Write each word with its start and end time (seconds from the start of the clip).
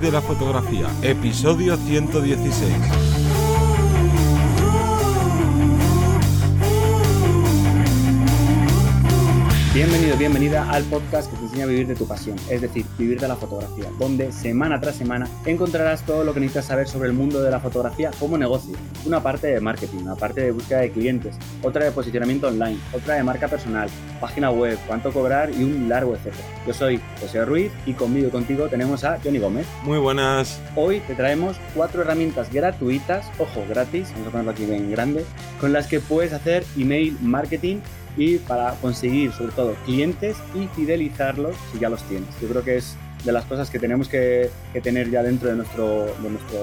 De 0.00 0.12
la 0.12 0.20
Fotografía, 0.20 0.88
episodio 1.02 1.74
116. 1.76 3.25
Bienvenida 10.18 10.70
al 10.70 10.82
podcast 10.84 11.30
que 11.30 11.36
te 11.36 11.42
enseña 11.42 11.64
a 11.64 11.66
vivir 11.66 11.86
de 11.86 11.94
tu 11.94 12.08
pasión, 12.08 12.38
es 12.48 12.62
decir, 12.62 12.86
vivir 12.96 13.20
de 13.20 13.28
la 13.28 13.36
fotografía, 13.36 13.84
donde 13.98 14.32
semana 14.32 14.80
tras 14.80 14.96
semana 14.96 15.28
encontrarás 15.44 16.06
todo 16.06 16.24
lo 16.24 16.32
que 16.32 16.40
necesitas 16.40 16.64
saber 16.64 16.88
sobre 16.88 17.08
el 17.08 17.12
mundo 17.12 17.42
de 17.42 17.50
la 17.50 17.60
fotografía 17.60 18.10
como 18.18 18.38
negocio. 18.38 18.74
Una 19.04 19.22
parte 19.22 19.48
de 19.48 19.60
marketing, 19.60 19.98
una 19.98 20.14
parte 20.14 20.40
de 20.40 20.52
búsqueda 20.52 20.80
de 20.80 20.90
clientes, 20.90 21.36
otra 21.62 21.84
de 21.84 21.90
posicionamiento 21.90 22.48
online, 22.48 22.78
otra 22.94 23.16
de 23.16 23.24
marca 23.24 23.46
personal, 23.48 23.90
página 24.18 24.50
web, 24.50 24.78
cuánto 24.86 25.12
cobrar 25.12 25.50
y 25.50 25.62
un 25.62 25.86
largo 25.86 26.14
etcétera. 26.14 26.48
Yo 26.66 26.72
soy 26.72 26.98
José 27.20 27.44
Ruiz 27.44 27.70
y 27.84 27.92
conmigo 27.92 28.28
y 28.28 28.30
contigo 28.30 28.68
tenemos 28.68 29.04
a 29.04 29.18
Johnny 29.22 29.38
Gómez. 29.38 29.66
Muy 29.82 29.98
buenas. 29.98 30.58
Hoy 30.76 31.00
te 31.00 31.14
traemos 31.14 31.58
cuatro 31.74 32.00
herramientas 32.00 32.50
gratuitas, 32.50 33.26
ojo, 33.38 33.66
gratis, 33.68 34.08
vamos 34.12 34.28
a 34.28 34.30
ponerlo 34.30 34.52
aquí 34.52 34.64
bien 34.64 34.90
grande, 34.90 35.26
con 35.60 35.74
las 35.74 35.88
que 35.88 36.00
puedes 36.00 36.32
hacer 36.32 36.64
email 36.78 37.18
marketing 37.20 37.80
y 38.16 38.38
para 38.38 38.72
conseguir 38.74 39.32
sobre 39.32 39.52
todo 39.52 39.74
clientes 39.84 40.36
y 40.54 40.66
fidelizarlos 40.68 41.54
si 41.72 41.78
ya 41.78 41.88
los 41.88 42.02
tienes. 42.04 42.28
Yo 42.40 42.48
creo 42.48 42.62
que 42.62 42.76
es 42.76 42.96
de 43.26 43.32
las 43.32 43.44
cosas 43.44 43.68
que 43.70 43.78
tenemos 43.78 44.08
que, 44.08 44.50
tener 44.82 45.10
ya 45.10 45.22
dentro 45.22 45.48
de, 45.48 45.56
nuestro, 45.56 46.06
de 46.22 46.30
nuestro, 46.30 46.58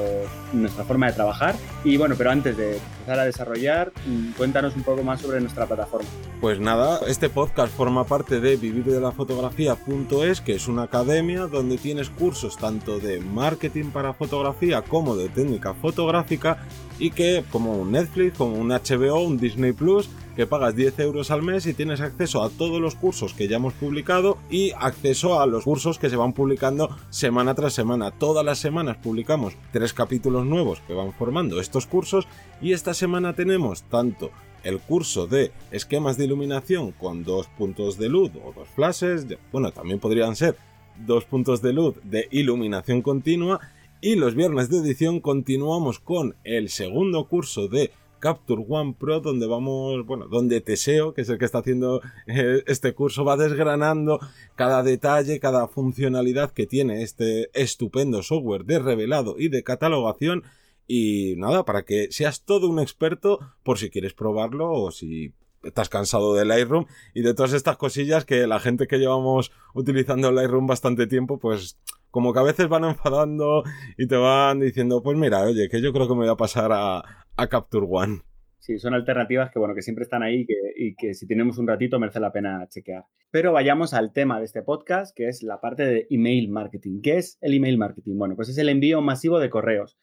nuestra 0.54 0.84
forma 0.86 1.08
de 1.08 1.14
trabajar. 1.14 1.56
Y 1.84 1.98
bueno, 1.98 2.16
pero 2.18 2.32
antes 2.32 2.56
de 2.56 2.78
empezar 2.78 3.20
a 3.20 3.26
desarrollar, 3.26 3.92
mm, 4.06 4.32
cuéntanos 4.38 4.76
un 4.76 4.84
poco 4.84 5.04
más 5.04 5.20
sobre 5.22 5.42
nuestra 5.42 5.66
plataforma. 5.66 6.08
Pues 6.40 6.60
nada, 6.60 7.02
este 7.08 7.30
podcast 7.30 7.76
forma 7.76 8.06
parte 8.06 8.40
de 8.40 8.56
vivirdelafotografía.es, 8.56 10.42
que 10.42 10.56
es 10.56 10.68
una 10.68 10.84
academia 10.84 11.48
donde 11.48 11.78
tienes 11.78 12.10
cursos 12.10 12.56
tanto 12.58 13.00
de 13.00 13.20
marketing 13.20 13.86
para 13.86 14.14
fotografía 14.14 14.82
como 14.84 15.16
de 15.16 15.30
técnica 15.30 15.74
fotográfica 15.74 16.58
y 16.98 17.12
que 17.12 17.44
como 17.52 17.74
un 17.74 17.92
Netflix, 17.92 18.38
como 18.38 18.56
un 18.56 18.70
HBO, 18.70 19.22
un 19.22 19.38
Disney 19.38 19.74
Plus, 19.74 20.10
que 20.36 20.48
pagas 20.48 20.76
10 20.76 21.00
euros 21.00 21.32
al 21.32 21.44
mes 21.44 21.66
y 21.66 21.74
tienes 21.74 22.02
acceso 22.02 22.44
a 22.44 22.50
todos 22.50 22.82
los 22.82 22.96
cursos 22.96 23.34
que 23.34 23.48
ya 23.48 23.58
hemos 23.58 23.74
publicado 23.74 24.38
y 24.50 24.72
acceso 24.72 25.40
a 25.40 25.46
los 25.46 25.64
cursos 25.64 26.00
que 26.00 26.10
se 26.10 26.16
van 26.16 26.34
publicando 26.34 26.90
semana 27.10 27.54
tras 27.56 27.74
semana. 27.74 28.12
Todas 28.12 28.44
las 28.44 28.60
semanas 28.60 28.98
publicamos 28.98 29.54
tres 29.72 29.94
capítulos 29.94 30.46
nuevos 30.46 30.82
que 30.88 30.94
van 30.94 31.14
formando 31.14 31.60
estos 31.60 31.86
cursos 31.86 32.28
y 32.62 32.74
esta 32.74 32.94
semana 32.94 33.34
tenemos 33.34 33.84
tanto 33.84 34.32
el 34.64 34.80
curso 34.80 35.28
de 35.28 35.52
esquemas 35.72 36.18
de 36.18 36.26
iluminación 36.26 36.92
con 36.92 37.24
dos 37.24 37.48
puntos 37.58 37.98
de 37.98 38.10
luz 38.10 38.32
o 38.44 38.54
dos 38.54 38.70
flashes, 38.70 39.28
bueno, 39.52 39.72
también 39.72 40.00
podrían 40.00 40.36
ser 40.36 40.58
dos 41.06 41.26
puntos 41.26 41.62
de 41.62 41.74
luz 41.74 41.96
de 42.04 42.28
iluminación 42.32 43.02
continua 43.02 43.60
y 44.00 44.16
los 44.16 44.36
viernes 44.36 44.70
de 44.70 44.80
edición 44.80 45.20
continuamos 45.20 46.00
con 46.00 46.36
el 46.44 46.70
segundo 46.70 47.28
curso 47.28 47.68
de 47.68 47.92
Capture 48.24 48.64
One 48.70 48.96
Pro, 48.98 49.20
donde 49.20 49.48
vamos, 49.48 50.06
bueno, 50.06 50.30
donde 50.30 50.62
Teseo, 50.62 51.14
que 51.14 51.24
es 51.24 51.30
el 51.30 51.38
que 51.38 51.44
está 51.44 51.58
haciendo 51.58 52.00
eh, 52.26 52.64
este 52.68 52.94
curso, 52.94 53.26
va 53.26 53.36
desgranando 53.36 54.22
cada 54.56 54.82
detalle, 54.82 55.42
cada 55.42 55.68
funcionalidad 55.68 56.54
que 56.54 56.66
tiene 56.66 57.04
este 57.04 57.50
estupendo 57.54 58.24
software 58.24 58.64
de 58.64 58.80
revelado 58.80 59.36
y 59.38 59.50
de 59.50 59.64
catalogación. 59.64 60.44
Y 60.88 61.36
nada, 61.36 61.66
para 61.66 61.84
que 61.84 62.14
seas 62.14 62.46
todo 62.46 62.70
un 62.70 62.80
experto 62.80 63.40
por 63.62 63.78
si 63.78 63.90
quieres 63.90 64.14
probarlo 64.14 64.72
o 64.72 64.92
si 64.92 65.34
estás 65.62 65.90
cansado 65.90 66.34
del 66.34 66.48
Lightroom 66.48 66.86
y 67.14 67.24
de 67.24 67.34
todas 67.34 67.52
estas 67.52 67.76
cosillas 67.76 68.24
que 68.24 68.48
la 68.48 68.62
gente 68.62 68.88
que 68.88 69.00
llevamos 69.00 69.52
utilizando 69.74 70.30
el 70.30 70.36
Lightroom 70.36 70.66
bastante 70.66 71.08
tiempo, 71.08 71.40
pues 71.40 71.78
como 72.10 72.32
que 72.32 72.40
a 72.40 72.44
veces 72.44 72.70
van 72.70 72.86
enfadando 72.86 73.64
y 73.98 74.08
te 74.08 74.16
van 74.16 74.62
diciendo, 74.62 75.02
pues 75.04 75.18
mira, 75.18 75.42
oye, 75.42 75.68
que 75.68 75.82
yo 75.82 75.92
creo 75.92 76.08
que 76.08 76.14
me 76.14 76.22
voy 76.22 76.30
a 76.30 76.36
pasar 76.36 76.72
a, 76.72 77.23
Capture 77.36 77.86
One. 77.90 78.22
Sí, 78.60 78.80
son 78.80 78.94
alternativas 78.94 79.52
que, 79.52 79.60
bueno, 79.60 79.76
que 79.76 79.82
siempre 79.82 80.04
están 80.04 80.24
ahí 80.24 80.46
y 80.78 80.96
que 80.96 81.14
si 81.14 81.28
tenemos 81.28 81.58
un 81.58 81.68
ratito 81.68 82.00
merece 82.00 82.22
la 82.22 82.32
pena 82.32 82.66
chequear. 82.70 83.06
Pero 83.30 83.52
vayamos 83.52 83.94
al 83.94 84.14
tema 84.14 84.40
de 84.40 84.46
este 84.46 84.62
podcast, 84.62 85.14
que 85.14 85.28
es 85.28 85.44
la 85.44 85.60
parte 85.60 85.84
de 85.84 86.08
email 86.10 86.50
marketing. 86.50 87.02
¿Qué 87.02 87.18
es 87.18 87.38
el 87.42 87.56
email 87.56 87.78
marketing? 87.78 88.16
Bueno, 88.16 88.36
pues 88.36 88.48
es 88.48 88.58
el 88.58 88.70
envío 88.70 89.02
masivo 89.02 89.40
de 89.40 89.50
correos. 89.50 89.98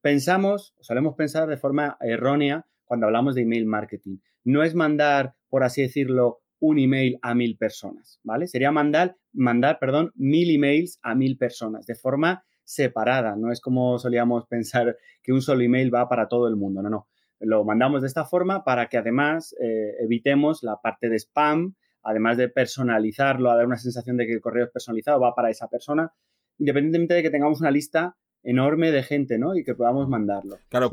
Pensamos, 0.00 0.74
solemos 0.80 1.16
pensar 1.16 1.48
de 1.48 1.58
forma 1.58 1.98
errónea 2.00 2.66
cuando 2.86 3.06
hablamos 3.06 3.34
de 3.34 3.42
email 3.42 3.66
marketing. 3.66 4.18
No 4.42 4.62
es 4.62 4.74
mandar, 4.74 5.34
por 5.50 5.64
así 5.64 5.82
decirlo, 5.82 6.40
un 6.60 6.78
email 6.78 7.18
a 7.20 7.34
mil 7.34 7.58
personas, 7.58 8.20
¿vale? 8.22 8.46
Sería 8.46 8.72
mandar, 8.72 9.16
mandar, 9.32 9.78
perdón, 9.78 10.12
mil 10.14 10.54
emails 10.54 10.98
a 11.02 11.14
mil 11.14 11.36
personas 11.36 11.84
de 11.84 11.94
forma 11.94 12.44
separada, 12.68 13.34
no 13.34 13.50
es 13.50 13.62
como 13.62 13.98
solíamos 13.98 14.46
pensar 14.46 14.98
que 15.22 15.32
un 15.32 15.40
solo 15.40 15.62
email 15.62 15.92
va 15.92 16.06
para 16.06 16.28
todo 16.28 16.48
el 16.48 16.56
mundo, 16.56 16.82
no, 16.82 16.90
no. 16.90 17.08
Lo 17.40 17.64
mandamos 17.64 18.02
de 18.02 18.08
esta 18.08 18.26
forma 18.26 18.62
para 18.62 18.88
que 18.88 18.98
además 18.98 19.54
eh, 19.58 19.94
evitemos 20.00 20.62
la 20.62 20.76
parte 20.76 21.08
de 21.08 21.16
spam, 21.16 21.76
además 22.02 22.36
de 22.36 22.50
personalizarlo, 22.50 23.50
a 23.50 23.56
dar 23.56 23.64
una 23.64 23.78
sensación 23.78 24.18
de 24.18 24.26
que 24.26 24.34
el 24.34 24.42
correo 24.42 24.66
es 24.66 24.70
personalizado, 24.70 25.18
va 25.18 25.34
para 25.34 25.48
esa 25.48 25.68
persona, 25.68 26.12
independientemente 26.58 27.14
de 27.14 27.22
que 27.22 27.30
tengamos 27.30 27.60
una 27.60 27.70
lista 27.70 28.16
enorme 28.42 28.90
de 28.90 29.02
gente, 29.02 29.38
¿no? 29.38 29.56
Y 29.56 29.64
que 29.64 29.74
podamos 29.74 30.06
mandarlo. 30.06 30.58
Claro, 30.68 30.90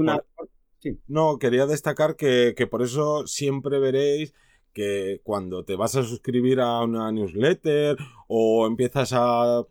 no, 1.08 1.40
quería 1.40 1.66
destacar 1.66 2.16
que, 2.16 2.54
que 2.56 2.68
por 2.68 2.84
eso 2.84 3.28
siempre 3.28 3.80
veréis 3.80 4.34
que 4.72 5.20
cuando 5.24 5.66
te 5.66 5.76
vas 5.76 5.96
a 5.98 6.04
suscribir 6.04 6.62
a 6.62 6.84
una 6.84 7.12
newsletter 7.12 7.98
o 8.28 8.66
empiezas 8.66 9.12
a, 9.14 9.66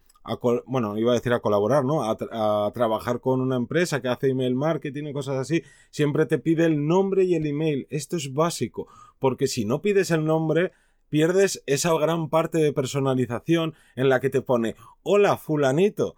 bueno, 0.66 0.96
iba 0.98 1.12
a 1.12 1.14
decir 1.14 1.32
a 1.32 1.40
colaborar, 1.40 1.84
¿no? 1.84 2.02
A, 2.02 2.70
trabajar 2.72 3.20
con 3.20 3.40
una 3.40 3.56
empresa 3.56 4.00
que 4.00 4.08
hace 4.08 4.30
email 4.30 4.54
marketing 4.54 5.04
y 5.04 5.12
cosas 5.12 5.36
así, 5.36 5.62
siempre 5.90 6.26
te 6.26 6.38
pide 6.38 6.64
el 6.64 6.86
nombre 6.86 7.24
y 7.24 7.34
el 7.34 7.46
email. 7.46 7.86
Esto 7.90 8.16
es 8.16 8.32
básico, 8.32 8.88
porque 9.18 9.46
si 9.46 9.64
no 9.64 9.82
pides 9.82 10.10
el 10.10 10.24
nombre, 10.24 10.72
pierdes 11.10 11.62
esa 11.66 11.92
gran 11.98 12.28
parte 12.30 12.58
de 12.58 12.72
personalización 12.72 13.74
en 13.96 14.08
la 14.08 14.20
que 14.20 14.30
te 14.30 14.40
pone, 14.40 14.76
hola, 15.02 15.36
fulanito, 15.36 16.16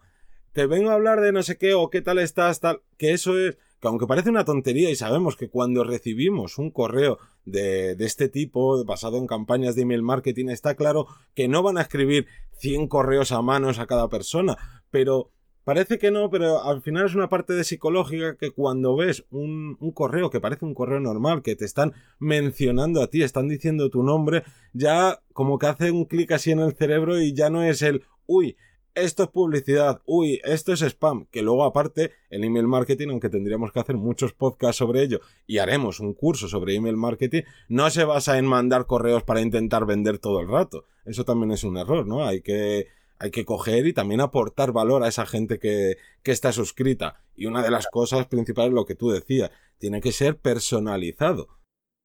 te 0.53 0.67
vengo 0.67 0.91
a 0.91 0.95
hablar 0.95 1.21
de 1.21 1.33
no 1.33 1.43
sé 1.43 1.59
qué 1.59 1.75
o 1.75 1.91
qué 1.91 2.01
tal 2.01 2.19
estás, 2.19 2.61
tal, 2.61 2.81
que 2.97 3.13
eso 3.13 3.39
es 3.39 3.59
que 3.81 3.89
aunque 3.89 4.07
parece 4.07 4.31
una 4.31 4.45
tontería 4.45 4.91
y 4.91 4.97
sabemos 4.97 5.37
que 5.37 5.49
cuando 5.49 5.85
recibimos 5.85 6.59
un 6.59 6.71
correo 6.71 7.19
de, 7.45 7.97
este 8.01 8.29
tipo, 8.29 8.85
basado 8.85 9.19
en 9.19 9.27
campañas 9.27 9.75
de 9.75 9.83
email 9.83 10.03
marketing, 10.03 10.49
está 10.49 10.75
claro 10.75 11.07
que 11.35 11.49
no 11.49 11.63
van 11.63 11.79
a 11.79 11.83
escribir 11.83 12.27
100 12.59 12.89
correos 12.89 13.33
a 13.33 13.43
manos 13.43 13.79
a 13.79 13.87
cada 13.87 14.09
persona, 14.09 14.57
pero 14.91 15.31
Parece 15.67 15.99
que 15.99 16.13
no, 16.13 16.31
pero 16.31 16.63
al 16.63 16.81
final 16.81 17.07
es 17.07 17.17
una 17.17 17.29
parte 17.29 17.53
de 17.53 17.65
psicológica 17.65 18.37
que 18.37 18.53
cuando 18.53 18.95
ves 18.95 19.25
un, 19.31 19.77
un, 19.81 19.91
correo 19.91 20.31
que 20.31 20.39
parece 20.39 20.65
un 20.65 20.75
correo 20.75 21.01
normal, 21.01 21.43
que 21.43 21.57
te 21.57 21.65
están 21.65 21.93
mencionando 22.21 23.03
a 23.03 23.09
ti, 23.09 23.25
están 23.25 23.49
diciendo 23.49 23.91
tu 23.91 24.05
nombre, 24.05 24.45
ya 24.75 25.19
como 25.33 25.59
que 25.59 25.67
hace 25.67 25.91
un 25.91 26.05
clic 26.05 26.31
así 26.31 26.53
en 26.53 26.61
el 26.61 26.77
cerebro 26.77 27.21
y 27.21 27.35
ya 27.35 27.51
no 27.51 27.65
es 27.65 27.83
el, 27.83 28.05
uy, 28.27 28.57
esto 28.97 29.25
es 29.25 29.29
publicidad, 29.29 30.01
uy, 30.07 30.41
esto 30.43 30.73
es 30.73 30.81
spam, 30.81 31.27
que 31.27 31.43
luego 31.43 31.65
aparte 31.65 32.13
el 32.31 32.43
email 32.43 32.67
marketing, 32.67 33.09
aunque 33.11 33.29
tendríamos 33.29 33.71
que 33.71 33.79
hacer 33.79 33.97
muchos 33.97 34.33
podcasts 34.33 34.79
sobre 34.79 35.03
ello 35.03 35.21
y 35.47 35.59
haremos 35.59 36.01
un 36.01 36.15
curso 36.15 36.49
sobre 36.49 36.75
email 36.75 36.97
marketing, 36.97 37.43
no 37.69 37.89
se 37.91 38.05
basa 38.05 38.39
en 38.39 38.47
mandar 38.47 38.87
correos 38.87 39.23
para 39.23 39.43
intentar 39.43 39.85
vender 39.87 40.19
todo 40.19 40.41
el 40.41 40.49
rato. 40.49 40.87
Eso 41.05 41.25
también 41.25 41.53
es 41.53 41.63
un 41.63 41.77
error, 41.77 42.07
¿no? 42.07 42.25
Hay 42.25 42.41
que, 42.41 42.87
hay 43.19 43.31
que 43.31 43.45
coger 43.45 43.87
y 43.87 43.93
también 43.93 44.21
aportar 44.21 44.73
valor 44.73 45.05
a 45.05 45.09
esa 45.09 45.27
gente 45.27 45.59
que, 45.59 45.97
que 46.23 46.33
está 46.33 46.53
suscrita. 46.53 47.23
Y 47.37 47.47
una 47.47 47.63
de 47.63 47.71
las 47.71 47.87
cosas 47.89 48.27
principales, 48.27 48.73
lo 48.73 48.87
que 48.87 48.95
tú 48.95 49.11
decías, 49.11 49.51
tiene 49.79 50.01
que 50.01 50.13
ser 50.13 50.39
personalizado. 50.39 51.49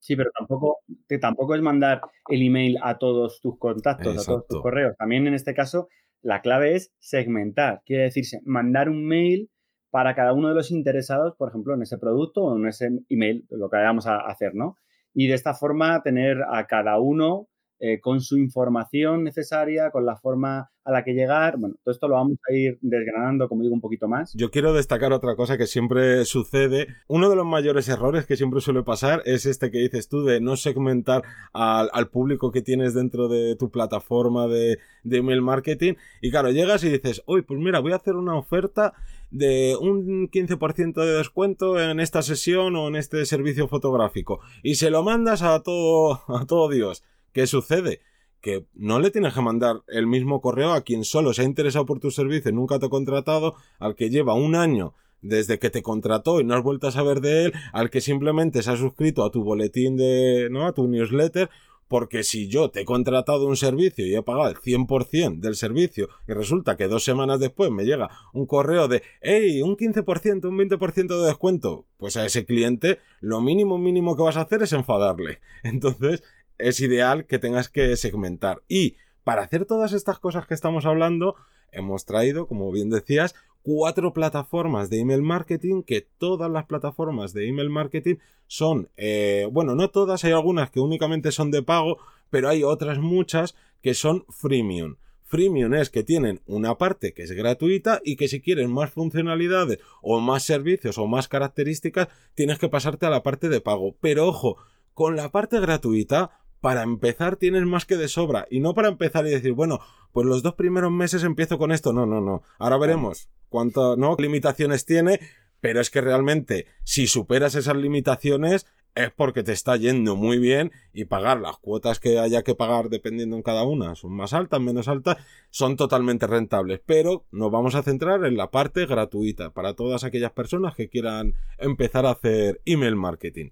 Sí, 0.01 0.15
pero 0.15 0.31
tampoco, 0.37 0.79
tampoco 1.21 1.55
es 1.55 1.61
mandar 1.61 2.01
el 2.27 2.41
email 2.41 2.77
a 2.81 2.97
todos 2.97 3.39
tus 3.39 3.57
contactos, 3.59 4.17
a 4.17 4.25
todos 4.25 4.47
tus 4.47 4.61
correos. 4.61 4.97
También 4.97 5.27
en 5.27 5.35
este 5.35 5.53
caso 5.53 5.89
la 6.21 6.41
clave 6.41 6.75
es 6.75 6.93
segmentar, 6.99 7.81
quiere 7.85 8.03
decirse 8.03 8.41
mandar 8.45 8.89
un 8.89 9.05
mail 9.05 9.49
para 9.89 10.15
cada 10.15 10.33
uno 10.33 10.49
de 10.49 10.55
los 10.55 10.71
interesados, 10.71 11.35
por 11.35 11.49
ejemplo, 11.49 11.73
en 11.73 11.81
ese 11.81 11.97
producto 11.97 12.43
o 12.43 12.57
en 12.57 12.67
ese 12.67 12.89
email, 13.09 13.45
lo 13.49 13.69
que 13.69 13.77
vayamos 13.77 14.07
a 14.07 14.19
hacer, 14.19 14.55
¿no? 14.55 14.77
Y 15.13 15.27
de 15.27 15.33
esta 15.33 15.53
forma 15.53 16.01
tener 16.01 16.37
a 16.49 16.65
cada 16.67 16.99
uno 16.99 17.47
eh, 17.83 17.99
con 17.99 18.21
su 18.21 18.37
información 18.37 19.23
necesaria, 19.23 19.89
con 19.89 20.05
la 20.05 20.15
forma 20.15 20.69
a 20.83 20.91
la 20.91 21.03
que 21.03 21.13
llegar. 21.13 21.57
Bueno, 21.57 21.77
todo 21.83 21.91
esto 21.91 22.07
lo 22.07 22.13
vamos 22.13 22.37
a 22.47 22.53
ir 22.53 22.77
desgranando, 22.79 23.49
como 23.49 23.63
digo, 23.63 23.73
un 23.73 23.81
poquito 23.81 24.07
más. 24.07 24.35
Yo 24.35 24.51
quiero 24.51 24.71
destacar 24.71 25.11
otra 25.13 25.35
cosa 25.35 25.57
que 25.57 25.65
siempre 25.65 26.23
sucede. 26.25 26.89
Uno 27.07 27.27
de 27.27 27.35
los 27.35 27.45
mayores 27.47 27.89
errores 27.89 28.27
que 28.27 28.37
siempre 28.37 28.61
suele 28.61 28.83
pasar 28.83 29.23
es 29.25 29.47
este 29.47 29.71
que 29.71 29.79
dices 29.79 30.09
tú 30.09 30.23
de 30.23 30.39
no 30.39 30.57
segmentar 30.57 31.23
al, 31.53 31.89
público 32.09 32.51
que 32.51 32.61
tienes 32.61 32.93
dentro 32.93 33.27
de 33.27 33.55
tu 33.55 33.71
plataforma 33.71 34.45
de, 34.47 34.77
email 35.03 35.41
marketing. 35.41 35.95
Y 36.21 36.29
claro, 36.29 36.51
llegas 36.51 36.83
y 36.83 36.89
dices, 36.89 37.23
uy, 37.25 37.41
pues 37.41 37.59
mira, 37.59 37.79
voy 37.79 37.93
a 37.93 37.95
hacer 37.95 38.13
una 38.15 38.35
oferta 38.35 38.93
de 39.31 39.75
un 39.81 40.29
15% 40.29 41.03
de 41.03 41.17
descuento 41.17 41.79
en 41.79 41.99
esta 41.99 42.21
sesión 42.21 42.75
o 42.75 42.89
en 42.89 42.95
este 42.95 43.25
servicio 43.25 43.67
fotográfico. 43.67 44.39
Y 44.61 44.75
se 44.75 44.91
lo 44.91 45.01
mandas 45.01 45.41
a 45.41 45.63
todo, 45.63 46.21
a 46.27 46.45
todo 46.45 46.69
Dios. 46.69 47.03
¿Qué 47.31 47.47
sucede? 47.47 48.01
que 48.41 48.65
no 48.73 48.99
le 48.99 49.11
tienes 49.11 49.33
que 49.33 49.41
mandar 49.41 49.83
el 49.87 50.07
mismo 50.07 50.41
correo 50.41 50.73
a 50.73 50.81
quien 50.81 51.03
solo 51.03 51.31
se 51.31 51.43
ha 51.43 51.45
interesado 51.45 51.85
por 51.85 51.99
tu 51.99 52.09
servicio 52.09 52.49
y 52.49 52.55
nunca 52.55 52.79
te 52.79 52.87
ha 52.87 52.89
contratado, 52.89 53.55
al 53.77 53.95
que 53.95 54.09
lleva 54.09 54.33
un 54.33 54.55
año 54.55 54.95
desde 55.21 55.59
que 55.59 55.69
te 55.69 55.83
contrató 55.83 56.41
y 56.41 56.43
no 56.43 56.55
has 56.55 56.63
vuelto 56.63 56.87
a 56.87 56.91
saber 56.91 57.21
de 57.21 57.45
él, 57.45 57.53
al 57.71 57.91
que 57.91 58.01
simplemente 58.01 58.63
se 58.63 58.71
ha 58.71 58.77
suscrito 58.77 59.23
a 59.23 59.29
tu 59.29 59.43
boletín 59.43 59.95
de, 59.95 60.47
¿no? 60.49 60.65
A 60.65 60.73
tu 60.73 60.87
newsletter, 60.87 61.51
porque 61.87 62.23
si 62.23 62.47
yo 62.47 62.69
te 62.69 62.81
he 62.81 62.85
contratado 62.85 63.45
un 63.45 63.57
servicio 63.57 64.07
y 64.07 64.15
he 64.15 64.23
pagado 64.23 64.49
el 64.49 64.55
100% 64.55 65.39
del 65.41 65.55
servicio 65.55 66.07
y 66.25 66.31
resulta 66.31 66.77
que 66.77 66.87
dos 66.87 67.03
semanas 67.03 67.39
después 67.39 67.69
me 67.69 67.83
llega 67.83 68.09
un 68.33 68.45
correo 68.45 68.87
de, 68.87 69.03
hey, 69.21 69.61
un 69.61 69.75
15%, 69.75 70.45
un 70.45 70.57
20% 70.57 71.19
de 71.19 71.27
descuento, 71.27 71.85
pues 71.97 72.15
a 72.15 72.25
ese 72.25 72.45
cliente 72.45 72.99
lo 73.19 73.41
mínimo 73.41 73.77
mínimo 73.77 74.15
que 74.15 74.23
vas 74.23 74.37
a 74.37 74.41
hacer 74.41 74.63
es 74.63 74.71
enfadarle. 74.71 75.41
Entonces, 75.63 76.23
es 76.61 76.79
ideal 76.79 77.25
que 77.25 77.39
tengas 77.39 77.69
que 77.69 77.95
segmentar. 77.97 78.61
Y 78.67 78.95
para 79.23 79.43
hacer 79.43 79.65
todas 79.65 79.93
estas 79.93 80.19
cosas 80.19 80.47
que 80.47 80.53
estamos 80.53 80.85
hablando, 80.85 81.35
hemos 81.71 82.05
traído, 82.05 82.47
como 82.47 82.71
bien 82.71 82.89
decías, 82.89 83.35
cuatro 83.61 84.13
plataformas 84.13 84.89
de 84.89 84.99
email 84.99 85.21
marketing 85.21 85.83
que 85.83 86.01
todas 86.01 86.49
las 86.49 86.65
plataformas 86.65 87.33
de 87.33 87.47
email 87.47 87.69
marketing 87.69 88.15
son, 88.47 88.89
eh, 88.97 89.47
bueno, 89.51 89.75
no 89.75 89.89
todas, 89.89 90.23
hay 90.23 90.31
algunas 90.31 90.71
que 90.71 90.79
únicamente 90.79 91.31
son 91.31 91.51
de 91.51 91.63
pago, 91.63 91.97
pero 92.29 92.49
hay 92.49 92.63
otras 92.63 92.97
muchas 92.99 93.55
que 93.81 93.93
son 93.93 94.25
freemium. 94.29 94.95
Freemium 95.25 95.73
es 95.75 95.89
que 95.89 96.03
tienen 96.03 96.41
una 96.45 96.77
parte 96.77 97.13
que 97.13 97.23
es 97.23 97.31
gratuita 97.31 98.01
y 98.03 98.17
que 98.17 98.27
si 98.27 98.41
quieres 98.41 98.67
más 98.67 98.91
funcionalidades 98.91 99.79
o 100.01 100.19
más 100.19 100.43
servicios 100.43 100.97
o 100.97 101.07
más 101.07 101.29
características 101.29 102.09
tienes 102.35 102.59
que 102.59 102.67
pasarte 102.67 103.05
a 103.05 103.09
la 103.09 103.23
parte 103.23 103.47
de 103.47 103.61
pago. 103.61 103.95
Pero 104.01 104.27
ojo, 104.27 104.57
con 104.93 105.15
la 105.15 105.31
parte 105.31 105.61
gratuita 105.61 106.41
para 106.61 106.83
empezar 106.83 107.35
tienes 107.35 107.63
más 107.63 107.85
que 107.85 107.97
de 107.97 108.07
sobra. 108.07 108.47
Y 108.49 108.59
no 108.59 108.73
para 108.73 108.87
empezar 108.87 109.25
y 109.27 109.31
decir, 109.31 109.51
bueno, 109.53 109.79
pues 110.13 110.25
los 110.25 110.43
dos 110.43 110.53
primeros 110.53 110.91
meses 110.91 111.23
empiezo 111.23 111.57
con 111.57 111.71
esto. 111.71 111.91
No, 111.91 112.05
no, 112.05 112.21
no. 112.21 112.43
Ahora 112.59 112.77
veremos 112.77 113.29
cuántas 113.49 113.97
¿no? 113.97 114.15
limitaciones 114.17 114.85
tiene. 114.85 115.19
Pero 115.59 115.79
es 115.79 115.91
que 115.91 116.01
realmente, 116.01 116.65
si 116.83 117.05
superas 117.05 117.53
esas 117.53 117.75
limitaciones, 117.75 118.65
es 118.95 119.11
porque 119.11 119.43
te 119.43 119.51
está 119.51 119.77
yendo 119.77 120.15
muy 120.15 120.39
bien 120.39 120.71
y 120.91 121.05
pagar 121.05 121.39
las 121.39 121.57
cuotas 121.57 121.99
que 121.99 122.19
haya 122.19 122.41
que 122.41 122.55
pagar 122.55 122.89
dependiendo 122.89 123.35
en 123.35 123.43
cada 123.43 123.63
una, 123.63 123.95
son 123.95 124.11
más 124.11 124.33
altas, 124.33 124.59
menos 124.59 124.87
altas, 124.87 125.17
son 125.49 125.77
totalmente 125.77 126.25
rentables. 126.25 126.81
Pero 126.85 127.25
nos 127.31 127.51
vamos 127.51 127.75
a 127.75 127.83
centrar 127.83 128.25
en 128.25 128.37
la 128.37 128.49
parte 128.49 128.85
gratuita 128.87 129.51
para 129.51 129.75
todas 129.75 130.03
aquellas 130.03 130.31
personas 130.31 130.75
que 130.75 130.89
quieran 130.89 131.35
empezar 131.59 132.07
a 132.07 132.11
hacer 132.11 132.59
email 132.65 132.95
marketing. 132.95 133.51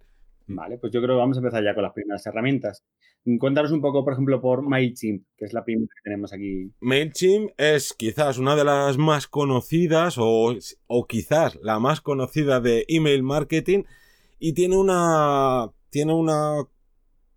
Vale, 0.52 0.80
pues 0.80 0.92
yo 0.92 1.00
creo 1.02 1.16
que 1.16 1.20
vamos 1.20 1.38
a 1.38 1.42
empezar 1.42 1.64
ya 1.64 1.76
con 1.76 1.84
las 1.84 1.94
primeras 1.94 2.26
herramientas. 2.26 2.84
Cuéntanos 3.40 3.72
un 3.72 3.82
poco, 3.82 4.04
por 4.04 4.14
ejemplo, 4.14 4.42
por 4.42 4.64
MailChimp, 4.68 5.24
que 5.38 5.46
es 5.46 5.54
la 5.54 5.64
primera 5.64 5.88
que 5.88 6.04
tenemos 6.04 6.34
aquí. 6.34 6.72
MailChimp 6.80 7.52
es 7.58 7.94
quizás 7.94 8.40
una 8.40 8.56
de 8.56 8.64
las 8.64 8.98
más 8.98 9.28
conocidas 9.28 10.18
o, 10.18 10.56
o 10.88 11.08
quizás 11.08 11.60
la 11.62 11.80
más 11.80 12.02
conocida 12.02 12.60
de 12.62 12.86
email 12.88 13.22
marketing 13.22 13.84
y 14.40 14.54
tiene 14.54 14.78
una 14.78 15.70
tiene 15.92 16.14
una 16.14 16.66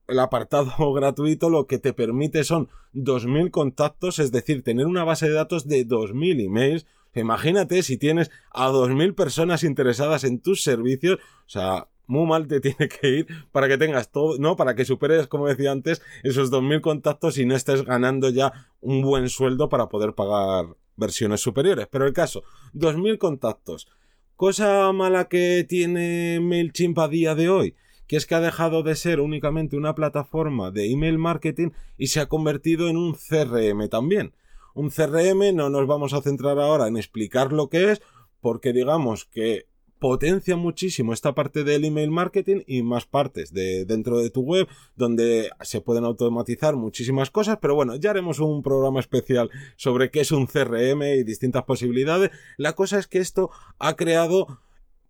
el 0.08 0.18
apartado 0.18 0.92
gratuito 0.94 1.50
lo 1.50 1.66
que 1.66 1.78
te 1.78 1.92
permite 1.92 2.44
son 2.44 2.68
2000 2.92 3.50
contactos, 3.50 4.18
es 4.18 4.32
decir, 4.32 4.62
tener 4.62 4.86
una 4.86 5.04
base 5.04 5.28
de 5.28 5.34
datos 5.34 5.68
de 5.68 5.84
2000 5.84 6.40
emails. 6.40 6.86
Imagínate 7.14 7.82
si 7.82 7.98
tienes 7.98 8.30
a 8.52 8.68
2000 8.68 9.14
personas 9.14 9.64
interesadas 9.64 10.24
en 10.24 10.40
tus 10.40 10.62
servicios, 10.62 11.18
o 11.46 11.48
sea, 11.48 11.88
muy 12.06 12.26
mal 12.26 12.46
te 12.46 12.60
tiene 12.60 12.88
que 12.88 13.08
ir 13.08 13.26
para 13.52 13.68
que 13.68 13.78
tengas 13.78 14.10
todo, 14.10 14.38
¿no? 14.38 14.56
Para 14.56 14.74
que 14.74 14.84
superes, 14.84 15.26
como 15.26 15.46
decía 15.46 15.72
antes, 15.72 16.02
esos 16.22 16.50
2.000 16.50 16.80
contactos 16.80 17.38
y 17.38 17.46
no 17.46 17.54
estés 17.54 17.84
ganando 17.84 18.30
ya 18.30 18.68
un 18.80 19.02
buen 19.02 19.28
sueldo 19.28 19.68
para 19.68 19.88
poder 19.88 20.14
pagar 20.14 20.76
versiones 20.96 21.40
superiores. 21.40 21.86
Pero 21.90 22.06
el 22.06 22.12
caso, 22.12 22.42
2.000 22.74 23.18
contactos. 23.18 23.88
Cosa 24.36 24.90
mala 24.92 25.28
que 25.28 25.64
tiene 25.68 26.40
MailChimp 26.40 26.98
a 26.98 27.08
día 27.08 27.34
de 27.34 27.48
hoy, 27.48 27.76
que 28.06 28.16
es 28.16 28.26
que 28.26 28.34
ha 28.34 28.40
dejado 28.40 28.82
de 28.82 28.96
ser 28.96 29.20
únicamente 29.20 29.76
una 29.76 29.94
plataforma 29.94 30.70
de 30.70 30.90
email 30.90 31.18
marketing 31.18 31.70
y 31.96 32.08
se 32.08 32.20
ha 32.20 32.26
convertido 32.26 32.88
en 32.88 32.96
un 32.96 33.14
CRM 33.14 33.88
también. 33.88 34.34
Un 34.74 34.90
CRM 34.90 35.54
no 35.54 35.70
nos 35.70 35.86
vamos 35.86 36.12
a 36.12 36.22
centrar 36.22 36.58
ahora 36.58 36.88
en 36.88 36.96
explicar 36.96 37.52
lo 37.52 37.68
que 37.68 37.92
es, 37.92 38.02
porque 38.40 38.72
digamos 38.72 39.26
que 39.26 39.66
potencia 40.02 40.56
muchísimo 40.56 41.12
esta 41.12 41.32
parte 41.32 41.62
del 41.62 41.84
email 41.84 42.10
marketing 42.10 42.62
y 42.66 42.82
más 42.82 43.06
partes 43.06 43.52
de 43.52 43.84
dentro 43.84 44.18
de 44.18 44.30
tu 44.30 44.40
web 44.40 44.66
donde 44.96 45.48
se 45.60 45.80
pueden 45.80 46.04
automatizar 46.04 46.74
muchísimas 46.74 47.30
cosas, 47.30 47.58
pero 47.62 47.76
bueno, 47.76 47.94
ya 47.94 48.10
haremos 48.10 48.40
un 48.40 48.64
programa 48.64 48.98
especial 48.98 49.48
sobre 49.76 50.10
qué 50.10 50.22
es 50.22 50.32
un 50.32 50.46
CRM 50.46 51.04
y 51.04 51.22
distintas 51.22 51.62
posibilidades. 51.62 52.32
La 52.56 52.72
cosa 52.72 52.98
es 52.98 53.06
que 53.06 53.20
esto 53.20 53.52
ha 53.78 53.94
creado 53.94 54.58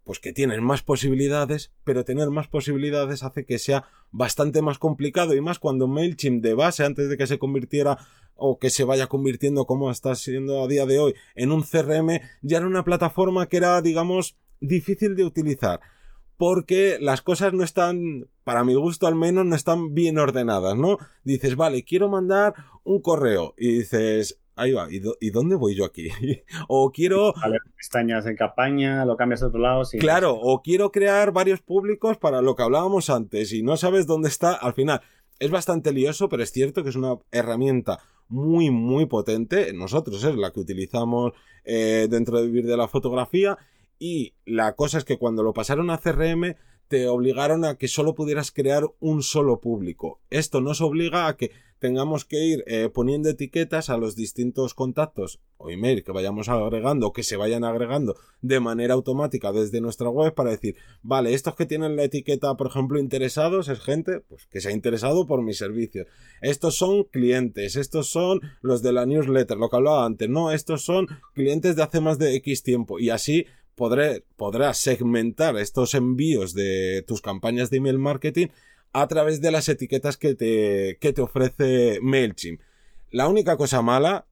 pues 0.05 0.19
que 0.19 0.35
tienes 0.35 0.61
más 0.61 0.83
posibilidades, 0.83 1.73
pero 1.85 2.05
tener 2.05 2.29
más 2.29 2.49
posibilidades 2.49 3.23
hace 3.23 3.47
que 3.47 3.59
sea 3.59 3.87
bastante 4.11 4.61
más 4.61 4.79
complicado 4.79 5.35
y 5.35 5.41
más 5.41 5.59
cuando 5.59 5.89
MailChimp 5.89 6.43
de 6.43 6.53
base 6.53 6.85
antes 6.85 7.09
de 7.09 7.17
que 7.17 7.27
se 7.27 7.39
convirtiera 7.39 7.97
o 8.35 8.59
que 8.59 8.69
se 8.69 8.85
vaya 8.85 9.07
convirtiendo 9.07 9.65
como 9.65 9.91
está 9.91 10.15
siendo 10.17 10.63
a 10.63 10.69
día 10.69 10.85
de 10.85 10.99
hoy 10.99 11.15
en 11.35 11.51
un 11.51 11.63
CRM, 11.63 12.21
ya 12.43 12.59
era 12.59 12.67
una 12.67 12.85
plataforma 12.85 13.47
que 13.47 13.57
era, 13.57 13.81
digamos, 13.81 14.37
difícil 14.63 15.17
de 15.17 15.25
utilizar 15.25 15.81
porque 16.43 16.99
las 17.01 17.23
cosas 17.23 17.53
no 17.53 17.63
están, 17.63 18.27
para 18.43 18.65
mi 18.65 18.75
gusto 18.75 19.07
al 19.07 19.15
menos, 19.15 19.47
no 19.47 19.55
están 19.55 19.95
bien 19.95 20.19
ordenadas, 20.19 20.77
¿no? 20.77 20.99
Dices, 21.23 21.55
vale, 21.55 21.85
quiero 21.85 22.09
mandar 22.09 22.55
un 22.83 23.01
correo 23.01 23.55
y 23.57 23.79
dices, 23.79 24.41
ahí 24.57 24.73
va, 24.73 24.89
¿y, 24.91 25.31
dónde 25.31 25.55
voy 25.55 25.77
yo 25.77 25.85
aquí? 25.85 26.09
o 26.69 26.91
quiero... 26.91 27.33
Vale, 27.41 27.59
pestañas 27.77 28.27
en 28.27 28.35
campaña, 28.35 29.05
lo 29.05 29.17
cambias 29.17 29.45
a 29.45 29.47
otro 29.47 29.61
lado. 29.61 29.85
Sí. 29.85 29.99
Claro, 29.99 30.35
o 30.35 30.63
quiero 30.63 30.91
crear 30.91 31.31
varios 31.31 31.61
públicos 31.61 32.19
para 32.19 32.43
lo 32.43 32.57
que 32.57 32.65
hablábamos 32.65 33.09
antes 33.09 33.53
y 33.53 33.63
no 33.63 33.77
sabes 33.77 34.09
dónde 34.09 34.29
está, 34.29 34.53
al 34.53 34.75
final. 34.75 35.01
Es 35.39 35.53
bastante 35.53 35.93
lioso, 35.93 36.29
pero 36.29 36.43
es 36.43 36.51
cierto 36.51 36.83
que 36.83 36.91
es 36.91 36.97
una 36.97 37.19
herramienta 37.31 38.01
muy, 38.27 38.71
muy 38.71 39.07
potente. 39.07 39.73
Nosotros 39.73 40.25
es 40.25 40.35
la 40.35 40.51
que 40.51 40.59
utilizamos 40.59 41.35
eh, 41.65 42.09
dentro 42.11 42.41
de 42.41 42.47
Vivir 42.47 42.67
de 42.67 42.77
la 42.77 42.89
Fotografía 42.89 43.59
y 44.03 44.35
la 44.45 44.75
cosa 44.75 44.99
es 44.99 45.05
que 45.05 45.17
cuando 45.17 45.45
lo 45.45 45.53
pasaron 45.53 45.89
a 45.89 45.99
CRM 45.99 46.57
te 46.89 47.07
obligaron 47.07 47.65
a 47.65 47.77
que 47.77 47.87
solo 47.87 48.17
pudieras 48.17 48.51
crear 48.51 48.85
un 48.99 49.23
solo 49.23 49.61
público. 49.61 50.21
Esto 50.29 50.61
nos 50.61 50.81
obliga 50.81 51.29
a 51.29 51.37
que 51.37 51.53
tengamos 51.79 52.25
que 52.25 52.45
ir 52.45 52.65
eh, 52.67 52.89
poniendo 52.93 53.29
etiquetas 53.29 53.91
a 53.91 53.97
los 53.97 54.15
distintos 54.15 54.75
contactos 54.75 55.41
o 55.57 55.71
email 55.71 56.05
que 56.05 56.13
vayamos 56.13 56.49
agregando 56.49 57.07
o 57.07 57.13
que 57.13 57.23
se 57.23 57.37
vayan 57.37 57.65
agregando 57.65 58.17
de 58.41 58.61
manera 58.61 58.95
automática 58.95 59.53
desde 59.53 59.81
nuestra 59.81 60.09
web 60.09 60.35
para 60.35 60.51
decir, 60.51 60.77
vale, 61.03 61.33
estos 61.33 61.57
que 61.57 61.67
tienen 61.67 61.97
la 61.97 62.05
etiqueta, 62.05 62.57
por 62.57 62.67
ejemplo, 62.67 63.01
interesados 63.01 63.69
es 63.69 63.81
gente 63.81 64.21
pues, 64.21 64.47
que 64.47 64.61
se 64.61 64.69
ha 64.69 64.73
interesado 64.73 65.27
por 65.27 65.43
mis 65.43 65.59
servicios. 65.59 66.07
Estos 66.41 66.77
son 66.77 67.05
clientes, 67.05 67.77
estos 67.77 68.09
son 68.09 68.41
los 68.61 68.83
de 68.83 68.93
la 68.93 69.07
newsletter, 69.07 69.57
lo 69.57 69.69
que 69.69 69.77
hablaba 69.77 70.05
antes, 70.05 70.29
no, 70.29 70.53
estos 70.53 70.85
son 70.85 71.07
clientes 71.35 71.77
de 71.77 71.83
hace 71.83 72.01
más 72.01 72.19
de 72.19 72.35
X 72.37 72.63
tiempo 72.63 72.99
y 73.01 73.11
así 73.11 73.47
podrás 73.75 74.79
segmentar 74.79 75.57
estos 75.57 75.95
envíos 75.95 76.55
de 76.55 77.05
tus 77.07 77.21
campañas 77.21 77.71
de 77.71 77.79
email 77.79 77.99
marketing 77.99 78.49
a 78.93 79.07
través 79.09 79.41
de 79.41 79.51
las 79.51 79.69
etiquetas 79.69 80.17
que 80.17 80.35
te, 80.35 80.99
que 81.01 81.13
te 81.13 81.23
ofrece 81.23 81.99
MailChimp. 82.03 82.61
La 83.11 83.29
única 83.29 83.57
cosa 83.57 83.83
mala, 83.83 84.27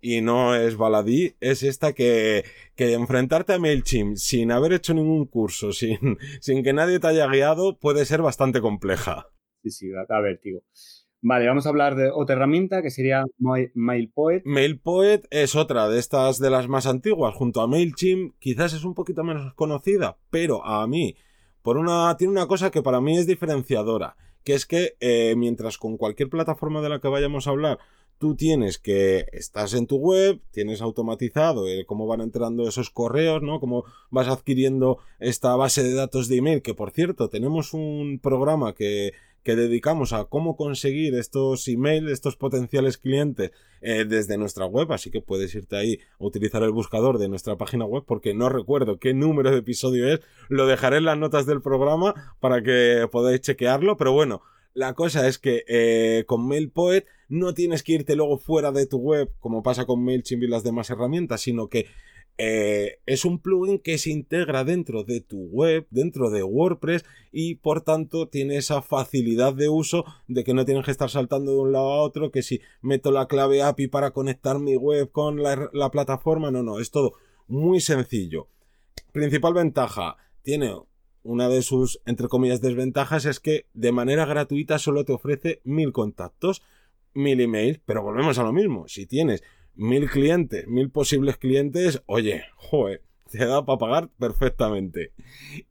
y 0.00 0.20
no 0.20 0.54
es 0.54 0.76
baladí, 0.76 1.34
es 1.40 1.62
esta 1.62 1.92
que, 1.92 2.44
que 2.74 2.92
enfrentarte 2.92 3.54
a 3.54 3.58
MailChimp 3.58 4.16
sin 4.16 4.52
haber 4.52 4.72
hecho 4.72 4.94
ningún 4.94 5.26
curso, 5.26 5.72
sin, 5.72 6.18
sin 6.40 6.62
que 6.62 6.72
nadie 6.72 6.98
te 6.98 7.08
haya 7.08 7.26
guiado, 7.26 7.78
puede 7.78 8.04
ser 8.04 8.22
bastante 8.22 8.60
compleja. 8.60 9.28
Sí, 9.62 9.70
sí, 9.70 9.88
da 9.88 10.20
vértigo. 10.20 10.62
Vale, 11.22 11.46
vamos 11.48 11.66
a 11.66 11.70
hablar 11.70 11.96
de 11.96 12.10
otra 12.10 12.36
herramienta 12.36 12.82
que 12.82 12.90
sería 12.90 13.24
MailPoet. 13.38 14.42
MailPoet 14.44 15.26
es 15.30 15.56
otra 15.56 15.88
de 15.88 15.98
estas 15.98 16.38
de 16.38 16.50
las 16.50 16.68
más 16.68 16.86
antiguas, 16.86 17.34
junto 17.34 17.60
a 17.62 17.66
MailChimp, 17.66 18.34
quizás 18.38 18.74
es 18.74 18.84
un 18.84 18.94
poquito 18.94 19.24
menos 19.24 19.52
conocida, 19.54 20.18
pero 20.30 20.64
a 20.64 20.86
mí, 20.86 21.16
por 21.62 21.78
una, 21.78 22.16
tiene 22.16 22.32
una 22.32 22.46
cosa 22.46 22.70
que 22.70 22.82
para 22.82 23.00
mí 23.00 23.16
es 23.16 23.26
diferenciadora, 23.26 24.16
que 24.44 24.54
es 24.54 24.66
que 24.66 24.96
eh, 25.00 25.34
mientras 25.36 25.78
con 25.78 25.96
cualquier 25.96 26.28
plataforma 26.28 26.80
de 26.80 26.90
la 26.90 27.00
que 27.00 27.08
vayamos 27.08 27.46
a 27.46 27.50
hablar, 27.50 27.78
tú 28.18 28.36
tienes 28.36 28.78
que 28.78 29.26
estás 29.32 29.74
en 29.74 29.86
tu 29.86 29.96
web, 29.96 30.40
tienes 30.50 30.80
automatizado 30.80 31.66
eh, 31.68 31.84
cómo 31.86 32.06
van 32.06 32.20
entrando 32.20 32.68
esos 32.68 32.90
correos, 32.90 33.42
¿no? 33.42 33.60
Cómo 33.60 33.84
vas 34.10 34.28
adquiriendo 34.28 34.98
esta 35.18 35.54
base 35.56 35.82
de 35.82 35.94
datos 35.94 36.28
de 36.28 36.36
email, 36.36 36.62
que 36.62 36.74
por 36.74 36.92
cierto, 36.92 37.28
tenemos 37.28 37.74
un 37.74 38.20
programa 38.22 38.74
que 38.74 39.12
que 39.46 39.54
dedicamos 39.54 40.12
a 40.12 40.24
cómo 40.24 40.56
conseguir 40.56 41.14
estos 41.14 41.68
emails, 41.68 42.10
estos 42.10 42.34
potenciales 42.34 42.98
clientes 42.98 43.52
eh, 43.80 44.04
desde 44.04 44.36
nuestra 44.38 44.66
web, 44.66 44.90
así 44.90 45.12
que 45.12 45.20
puedes 45.20 45.54
irte 45.54 45.76
ahí 45.76 46.00
a 46.18 46.24
utilizar 46.24 46.64
el 46.64 46.72
buscador 46.72 47.18
de 47.18 47.28
nuestra 47.28 47.56
página 47.56 47.84
web 47.84 48.02
porque 48.04 48.34
no 48.34 48.48
recuerdo 48.48 48.98
qué 48.98 49.14
número 49.14 49.52
de 49.52 49.58
episodio 49.58 50.08
es, 50.08 50.18
lo 50.48 50.66
dejaré 50.66 50.96
en 50.96 51.04
las 51.04 51.16
notas 51.16 51.46
del 51.46 51.62
programa 51.62 52.34
para 52.40 52.60
que 52.60 53.06
podáis 53.12 53.40
chequearlo, 53.40 53.96
pero 53.96 54.10
bueno, 54.12 54.42
La 54.74 54.92
cosa 54.92 55.26
es 55.26 55.38
que 55.38 55.64
eh, 55.68 56.24
con 56.26 56.46
MailPoet 56.48 57.06
no 57.28 57.54
tienes 57.54 57.82
que 57.82 57.92
irte 57.92 58.14
luego 58.14 58.36
fuera 58.36 58.72
de 58.72 58.86
tu 58.86 58.98
web, 58.98 59.30
como 59.40 59.62
pasa 59.62 59.86
con 59.86 60.04
MailChimp 60.04 60.42
y 60.42 60.48
las 60.48 60.64
demás 60.64 60.90
herramientas, 60.90 61.40
sino 61.40 61.68
que 61.68 61.86
eh, 62.38 62.98
es 63.06 63.24
un 63.24 63.38
plugin 63.38 63.78
que 63.78 63.96
se 63.98 64.10
integra 64.10 64.64
dentro 64.64 65.04
de 65.04 65.20
tu 65.20 65.46
web, 65.46 65.86
dentro 65.90 66.30
de 66.30 66.42
WordPress 66.42 67.04
y 67.32 67.56
por 67.56 67.80
tanto 67.80 68.28
tiene 68.28 68.56
esa 68.56 68.82
facilidad 68.82 69.54
de 69.54 69.68
uso 69.68 70.04
de 70.28 70.44
que 70.44 70.52
no 70.52 70.64
tienes 70.64 70.84
que 70.84 70.90
estar 70.90 71.08
saltando 71.08 71.52
de 71.52 71.58
un 71.58 71.72
lado 71.72 71.92
a 71.92 72.02
otro, 72.02 72.30
que 72.30 72.42
si 72.42 72.60
meto 72.82 73.10
la 73.10 73.26
clave 73.26 73.62
API 73.62 73.88
para 73.88 74.10
conectar 74.10 74.58
mi 74.58 74.76
web 74.76 75.10
con 75.10 75.42
la, 75.42 75.70
la 75.72 75.90
plataforma, 75.90 76.50
no, 76.50 76.62
no, 76.62 76.78
es 76.78 76.90
todo 76.90 77.14
muy 77.48 77.80
sencillo. 77.80 78.48
Principal 79.12 79.54
ventaja, 79.54 80.16
tiene 80.42 80.74
una 81.22 81.48
de 81.48 81.62
sus, 81.62 82.00
entre 82.06 82.28
comillas, 82.28 82.60
desventajas 82.60 83.24
es 83.24 83.40
que 83.40 83.66
de 83.72 83.92
manera 83.92 84.26
gratuita 84.26 84.78
solo 84.78 85.04
te 85.04 85.12
ofrece 85.12 85.60
mil 85.64 85.92
contactos, 85.92 86.62
mil 87.14 87.40
emails, 87.40 87.80
pero 87.84 88.02
volvemos 88.02 88.38
a 88.38 88.44
lo 88.44 88.52
mismo. 88.52 88.86
Si 88.88 89.06
tienes 89.06 89.42
mil 89.76 90.10
clientes, 90.10 90.66
mil 90.66 90.90
posibles 90.90 91.36
clientes, 91.36 92.02
oye, 92.06 92.44
joder, 92.56 93.02
te 93.30 93.44
da 93.44 93.64
para 93.64 93.78
pagar 93.78 94.08
perfectamente. 94.18 95.12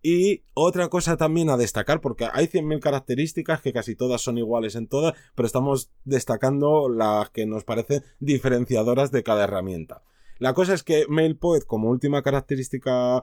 Y 0.02 0.44
otra 0.54 0.90
cosa 0.90 1.18
también 1.18 1.50
a 1.50 1.58
destacar, 1.58 2.02
porque 2.02 2.28
hay 2.32 2.48
100.000 2.48 2.80
características 2.80 3.62
que 3.62 3.74
casi 3.74 3.96
todas 3.96 4.22
son 4.22 4.38
iguales 4.38 4.76
en 4.76 4.88
todas, 4.88 5.16
pero 5.36 5.46
estamos 5.48 5.92
destacando 6.04 6.90
las 6.90 7.30
que 7.30 7.46
nos 7.46 7.64
parecen 7.64 8.04
diferenciadoras 8.20 9.12
de 9.12 9.24
cada 9.24 9.46
herramienta. 9.46 10.04
La 10.38 10.54
cosa 10.54 10.74
es 10.74 10.84
que 10.84 11.06
MailPoet, 11.08 11.64
como 11.66 11.90
última 11.90 12.22
característica 12.22 13.22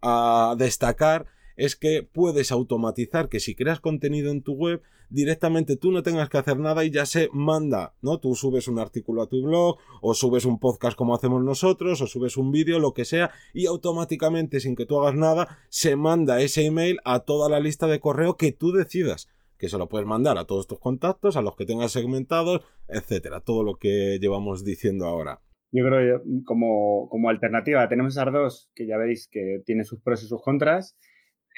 a 0.00 0.54
destacar, 0.58 1.26
es 1.58 1.76
que 1.76 2.04
puedes 2.04 2.52
automatizar 2.52 3.28
que 3.28 3.40
si 3.40 3.54
creas 3.54 3.80
contenido 3.80 4.30
en 4.30 4.42
tu 4.42 4.54
web, 4.54 4.80
directamente 5.10 5.76
tú 5.76 5.90
no 5.90 6.04
tengas 6.04 6.28
que 6.28 6.38
hacer 6.38 6.58
nada 6.58 6.84
y 6.84 6.90
ya 6.90 7.04
se 7.04 7.28
manda, 7.32 7.94
¿no? 8.00 8.20
Tú 8.20 8.36
subes 8.36 8.68
un 8.68 8.78
artículo 8.78 9.22
a 9.22 9.28
tu 9.28 9.42
blog, 9.42 9.76
o 10.00 10.14
subes 10.14 10.44
un 10.44 10.60
podcast 10.60 10.96
como 10.96 11.16
hacemos 11.16 11.42
nosotros, 11.42 12.00
o 12.00 12.06
subes 12.06 12.36
un 12.36 12.52
vídeo, 12.52 12.78
lo 12.78 12.94
que 12.94 13.04
sea, 13.04 13.32
y 13.52 13.66
automáticamente, 13.66 14.60
sin 14.60 14.76
que 14.76 14.86
tú 14.86 15.00
hagas 15.00 15.16
nada, 15.16 15.58
se 15.68 15.96
manda 15.96 16.40
ese 16.40 16.64
email 16.64 17.00
a 17.04 17.20
toda 17.20 17.48
la 17.48 17.58
lista 17.58 17.88
de 17.88 18.00
correo 18.00 18.36
que 18.36 18.52
tú 18.52 18.72
decidas 18.72 19.28
que 19.58 19.68
se 19.68 19.76
lo 19.76 19.88
puedes 19.88 20.06
mandar 20.06 20.38
a 20.38 20.44
todos 20.44 20.68
tus 20.68 20.78
contactos, 20.78 21.36
a 21.36 21.42
los 21.42 21.56
que 21.56 21.66
tengas 21.66 21.90
segmentados, 21.90 22.60
etcétera, 22.86 23.40
todo 23.40 23.64
lo 23.64 23.74
que 23.74 24.18
llevamos 24.20 24.64
diciendo 24.64 25.06
ahora. 25.06 25.40
Yo 25.72 25.84
creo 25.84 26.22
que 26.22 26.44
como, 26.44 27.08
como 27.10 27.28
alternativa 27.28 27.88
tenemos 27.88 28.14
esas 28.14 28.32
dos 28.32 28.70
que 28.76 28.86
ya 28.86 28.96
veis 28.96 29.28
que 29.28 29.60
tienen 29.66 29.84
sus 29.84 30.00
pros 30.00 30.22
y 30.22 30.28
sus 30.28 30.40
contras 30.40 30.96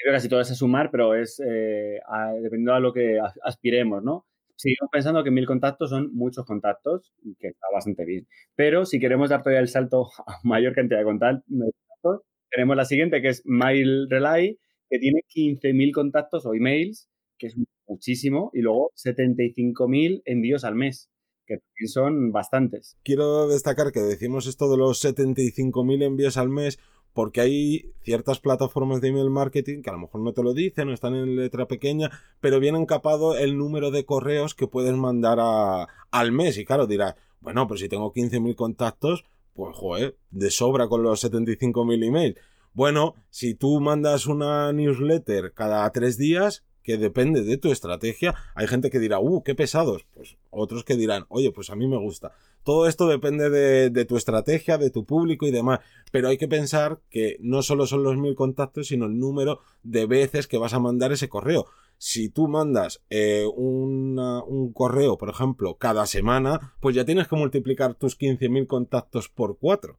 creo 0.01 0.13
que 0.13 0.17
casi 0.17 0.29
todo 0.29 0.41
es 0.41 0.51
a 0.51 0.55
sumar, 0.55 0.89
pero 0.91 1.15
es 1.15 1.39
eh, 1.39 1.99
dependiendo 2.41 2.73
a 2.73 2.79
lo 2.79 2.93
que 2.93 3.19
aspiremos, 3.43 4.03
¿no? 4.03 4.25
Seguimos 4.55 4.89
pensando 4.91 5.23
que 5.23 5.31
mil 5.31 5.47
contactos 5.47 5.89
son 5.89 6.13
muchos 6.13 6.45
contactos, 6.45 7.13
que 7.39 7.47
está 7.47 7.67
bastante 7.73 8.05
bien. 8.05 8.27
Pero 8.55 8.85
si 8.85 8.99
queremos 8.99 9.29
dar 9.29 9.41
todavía 9.41 9.61
el 9.61 9.67
salto 9.67 10.09
a 10.27 10.37
mayor 10.43 10.75
cantidad 10.75 10.99
de 10.99 11.05
contactos, 11.05 11.43
tenemos 12.51 12.75
la 12.75 12.85
siguiente, 12.85 13.21
que 13.21 13.29
es 13.29 13.41
Mail 13.45 14.07
Relay, 14.09 14.59
que 14.89 14.99
tiene 14.99 15.21
15.000 15.33 15.93
contactos 15.93 16.45
o 16.45 16.53
emails, 16.53 17.09
que 17.39 17.47
es 17.47 17.55
muchísimo, 17.87 18.51
y 18.53 18.61
luego 18.61 18.91
75.000 18.95 20.21
envíos 20.25 20.63
al 20.65 20.75
mes, 20.75 21.09
que 21.47 21.57
también 21.57 21.87
son 21.87 22.31
bastantes. 22.31 22.97
Quiero 23.03 23.47
destacar 23.47 23.91
que 23.91 24.01
decimos 24.01 24.47
esto 24.47 24.69
de 24.69 24.77
los 24.77 25.03
75.000 25.03 26.03
envíos 26.03 26.37
al 26.37 26.49
mes 26.49 26.77
porque 27.13 27.41
hay 27.41 27.91
ciertas 28.03 28.39
plataformas 28.39 29.01
de 29.01 29.09
email 29.09 29.29
marketing 29.29 29.81
que 29.81 29.89
a 29.89 29.93
lo 29.93 29.99
mejor 29.99 30.21
no 30.21 30.33
te 30.33 30.43
lo 30.43 30.53
dicen 30.53 30.89
están 30.89 31.15
en 31.15 31.35
letra 31.35 31.67
pequeña, 31.67 32.09
pero 32.39 32.59
viene 32.59 32.79
encapado 32.79 33.37
el 33.37 33.57
número 33.57 33.91
de 33.91 34.05
correos 34.05 34.55
que 34.55 34.67
puedes 34.67 34.95
mandar 34.95 35.39
al 36.11 36.31
mes. 36.31 36.57
Y 36.57 36.65
claro, 36.65 36.87
dirás, 36.87 37.15
bueno, 37.41 37.67
pues 37.67 37.81
si 37.81 37.89
tengo 37.89 38.13
15.000 38.13 38.55
contactos, 38.55 39.25
pues 39.53 39.75
joder, 39.75 40.17
de 40.29 40.51
sobra 40.51 40.87
con 40.87 41.03
los 41.03 41.23
75.000 41.23 42.05
emails. 42.05 42.37
Bueno, 42.73 43.15
si 43.29 43.53
tú 43.53 43.81
mandas 43.81 44.27
una 44.27 44.71
newsletter 44.71 45.53
cada 45.53 45.89
tres 45.91 46.17
días, 46.17 46.63
que 46.83 46.97
depende 46.97 47.43
de 47.43 47.57
tu 47.57 47.71
estrategia, 47.71 48.35
hay 48.55 48.67
gente 48.67 48.89
que 48.89 48.99
dirá, 48.99 49.19
uh, 49.19 49.43
qué 49.43 49.55
pesados. 49.55 50.05
Pues 50.13 50.37
otros 50.49 50.83
que 50.83 50.95
dirán, 50.95 51.25
oye, 51.29 51.51
pues 51.51 51.69
a 51.69 51.75
mí 51.75 51.87
me 51.87 51.97
gusta. 51.97 52.33
Todo 52.63 52.87
esto 52.87 53.07
depende 53.07 53.49
de, 53.49 54.05
tu 54.05 54.17
estrategia, 54.17 54.77
de 54.77 54.91
tu 54.91 55.05
público 55.05 55.47
y 55.47 55.51
demás. 55.51 55.79
Pero 56.11 56.27
hay 56.27 56.37
que 56.37 56.47
pensar 56.47 56.99
que 57.09 57.37
no 57.39 57.61
solo 57.63 57.87
son 57.87 58.03
los 58.03 58.17
mil 58.17 58.35
contactos, 58.35 58.87
sino 58.87 59.05
el 59.05 59.17
número 59.17 59.61
de 59.83 60.05
veces 60.05 60.47
que 60.47 60.57
vas 60.57 60.73
a 60.73 60.79
mandar 60.79 61.11
ese 61.11 61.29
correo. 61.29 61.65
Si 61.97 62.29
tú 62.29 62.47
mandas 62.47 63.03
eh, 63.09 63.45
un 63.45 64.71
correo, 64.73 65.17
por 65.17 65.29
ejemplo, 65.29 65.77
cada 65.77 66.05
semana, 66.05 66.75
pues 66.79 66.95
ya 66.95 67.05
tienes 67.05 67.27
que 67.27 67.35
multiplicar 67.35 67.95
tus 67.95 68.17
15.000 68.17 68.67
contactos 68.67 69.29
por 69.29 69.57
4. 69.57 69.97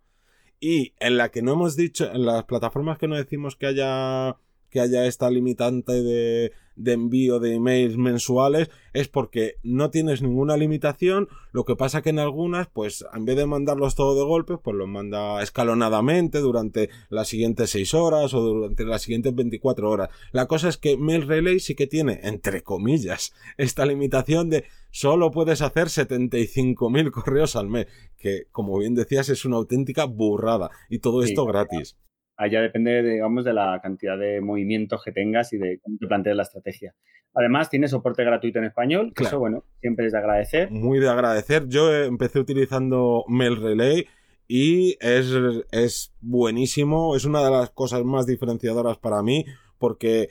Y 0.65 0.95
en 1.01 1.17
la 1.17 1.31
que 1.31 1.43
no 1.43 1.55
hemos 1.55 1.75
dicho, 1.75 2.09
en 2.13 2.25
las 2.25 2.45
plataformas 2.45 2.97
que 2.97 3.09
no 3.09 3.17
decimos 3.17 3.57
que 3.57 3.67
haya 3.67 4.37
que 4.73 4.81
haya 4.81 5.05
esta 5.05 5.31
limitante 5.31 5.93
de, 5.93 6.53
de 6.77 6.93
envío 6.93 7.39
de 7.41 7.55
emails 7.55 7.99
mensuales 7.99 8.71
es 8.95 9.09
porque 9.09 9.57
no 9.63 9.91
tienes 9.91 10.23
ninguna 10.23 10.57
limitación, 10.57 11.29
lo 11.53 11.65
que 11.65 11.77
pasa 11.77 12.01
que 12.01 12.11
en 12.11 12.19
algunas, 12.19 12.69
pues 12.69 13.05
en 13.15 13.27
vez 13.27 13.37
de 13.37 13.47
mandarlos 13.47 13.95
todo 13.95 14.19
de 14.19 14.25
golpe, 14.25 14.57
pues 14.57 14.75
los 14.75 14.89
manda 14.89 15.43
escalonadamente 15.43 16.39
durante 16.39 16.89
las 17.11 17.29
siguientes 17.29 17.71
6 17.71 17.95
horas 17.95 18.33
o 18.33 18.41
durante 18.41 18.85
las 18.85 19.03
siguientes 19.03 19.35
24 19.35 19.91
horas. 19.91 20.09
La 20.33 20.47
cosa 20.47 20.71
es 20.71 20.79
que 20.79 20.97
Mail 20.97 21.29
Relay 21.29 21.61
sí 21.61 21.75
que 21.75 21.87
tiene, 21.87 22.21
entre 22.23 22.63
comillas, 22.63 23.35
esta 23.59 23.85
limitación 23.85 24.49
de 24.49 24.65
solo 24.91 25.31
puedes 25.31 25.61
hacer 25.61 25.89
75.000 25.89 27.11
correos 27.11 27.57
al 27.57 27.69
mes, 27.69 27.89
que 28.17 28.47
como 28.51 28.79
bien 28.79 28.95
decías 28.95 29.29
es 29.29 29.45
una 29.45 29.57
auténtica 29.57 30.05
burrada 30.05 30.71
y 30.89 30.99
todo 30.99 31.23
esto 31.23 31.45
gratis 31.45 31.97
allá 32.43 32.61
depende, 32.61 33.03
digamos, 33.03 33.45
de 33.45 33.53
la 33.53 33.81
cantidad 33.83 34.19
de 34.19 34.41
movimientos 34.41 35.03
que 35.05 35.13
tengas 35.13 35.53
y 35.53 35.59
de 35.59 35.79
cómo 35.81 35.97
te 35.99 36.07
plantees 36.07 36.37
la 36.37 36.43
estrategia. 36.43 36.95
Además, 37.35 37.71
tiene 37.71 37.89
soporte 37.89 38.25
gratuito 38.25 38.59
en 38.59 38.67
español, 38.67 39.13
que 39.15 39.25
eso, 39.25 39.39
bueno, 39.39 39.65
siempre 39.81 40.07
es 40.07 40.13
de 40.13 40.19
agradecer. 40.19 40.71
Muy 40.71 40.99
de 40.99 41.09
agradecer. 41.09 41.67
Yo 41.69 41.93
empecé 41.95 42.39
utilizando 42.39 43.25
Mail 43.29 43.57
Relay 43.57 44.07
y 44.47 44.99
es, 45.01 45.33
es 45.71 46.15
buenísimo, 46.21 47.17
es 47.17 47.25
una 47.25 47.43
de 47.43 47.51
las 47.51 47.71
cosas 47.71 48.05
más 48.05 48.27
diferenciadoras 48.27 48.99
para 48.99 49.23
mí, 49.23 49.47
porque, 49.79 50.29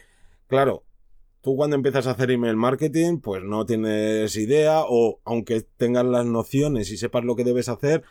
claro, 0.48 0.84
tú 1.42 1.56
cuando 1.56 1.76
empiezas 1.76 2.06
a 2.06 2.12
hacer 2.12 2.30
email 2.30 2.56
marketing, 2.56 3.20
pues 3.20 3.42
no 3.42 3.66
tienes 3.66 4.36
idea, 4.36 4.82
o 4.88 5.22
aunque 5.26 5.62
tengas 5.78 6.06
las 6.06 6.26
nociones 6.26 6.92
y 6.92 6.98
sepas 6.98 7.24
lo 7.24 7.36
que 7.36 7.46
debes 7.46 7.68
hacer, 7.68 8.04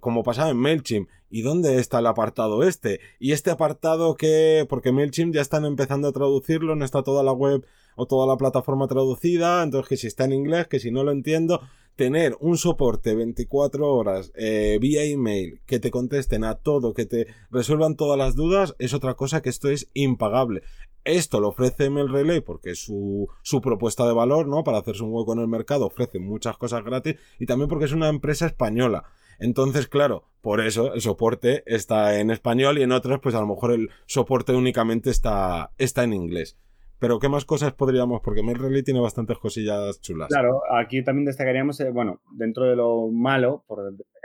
como 0.00 0.22
pasaba 0.22 0.50
en 0.50 0.56
MailChimp. 0.56 1.08
¿Y 1.30 1.42
dónde 1.42 1.78
está 1.78 2.00
el 2.00 2.06
apartado 2.06 2.62
este? 2.62 3.00
Y 3.18 3.32
este 3.32 3.50
apartado 3.50 4.16
que, 4.16 4.66
porque 4.68 4.92
MailChimp 4.92 5.34
ya 5.34 5.40
están 5.40 5.64
empezando 5.64 6.08
a 6.08 6.12
traducirlo, 6.12 6.76
no 6.76 6.84
está 6.84 7.02
toda 7.02 7.22
la 7.22 7.32
web 7.32 7.64
o 7.96 8.06
toda 8.06 8.26
la 8.26 8.36
plataforma 8.36 8.88
traducida, 8.88 9.62
entonces 9.62 9.88
que 9.88 9.96
si 9.96 10.06
está 10.06 10.24
en 10.24 10.32
inglés, 10.32 10.66
que 10.68 10.80
si 10.80 10.90
no 10.90 11.04
lo 11.04 11.12
entiendo, 11.12 11.60
tener 11.96 12.36
un 12.40 12.56
soporte 12.58 13.14
24 13.14 13.86
horas 13.92 14.32
eh, 14.34 14.78
vía 14.80 15.04
email, 15.04 15.60
que 15.66 15.78
te 15.78 15.90
contesten 15.90 16.44
a 16.44 16.56
todo, 16.56 16.94
que 16.94 17.06
te 17.06 17.26
resuelvan 17.50 17.96
todas 17.96 18.18
las 18.18 18.34
dudas, 18.34 18.74
es 18.78 18.94
otra 18.94 19.14
cosa 19.14 19.42
que 19.42 19.50
esto 19.50 19.68
es 19.68 19.88
impagable. 19.94 20.62
Esto 21.04 21.40
lo 21.40 21.48
ofrece 21.48 21.90
Mail 21.90 22.08
Relay 22.08 22.40
porque 22.40 22.76
su, 22.76 23.28
su 23.42 23.60
propuesta 23.60 24.06
de 24.06 24.12
valor, 24.12 24.46
¿no? 24.46 24.62
Para 24.62 24.78
hacerse 24.78 25.02
un 25.02 25.12
hueco 25.12 25.32
en 25.32 25.40
el 25.40 25.48
mercado, 25.48 25.86
ofrece 25.86 26.20
muchas 26.20 26.56
cosas 26.56 26.84
gratis 26.84 27.16
y 27.40 27.46
también 27.46 27.68
porque 27.68 27.86
es 27.86 27.92
una 27.92 28.08
empresa 28.08 28.46
española. 28.46 29.04
Entonces, 29.40 29.88
claro, 29.88 30.28
por 30.40 30.60
eso 30.60 30.94
el 30.94 31.00
soporte 31.00 31.64
está 31.66 32.20
en 32.20 32.30
español 32.30 32.78
y 32.78 32.82
en 32.82 32.92
otras, 32.92 33.18
pues 33.20 33.34
a 33.34 33.40
lo 33.40 33.48
mejor 33.48 33.72
el 33.72 33.90
soporte 34.06 34.52
únicamente 34.52 35.10
está, 35.10 35.72
está 35.78 36.04
en 36.04 36.12
inglés. 36.12 36.56
Pero 37.02 37.18
¿qué 37.18 37.28
más 37.28 37.44
cosas 37.44 37.72
podríamos? 37.72 38.20
Porque 38.20 38.44
MailRelay 38.44 38.84
tiene 38.84 39.00
bastantes 39.00 39.36
cosillas 39.36 40.00
chulas. 40.00 40.28
Claro, 40.28 40.62
aquí 40.72 41.02
también 41.02 41.24
destacaríamos, 41.24 41.80
eh, 41.80 41.90
bueno, 41.90 42.22
dentro 42.30 42.64
de 42.64 42.76
lo 42.76 43.08
malo, 43.08 43.64
por 43.66 43.80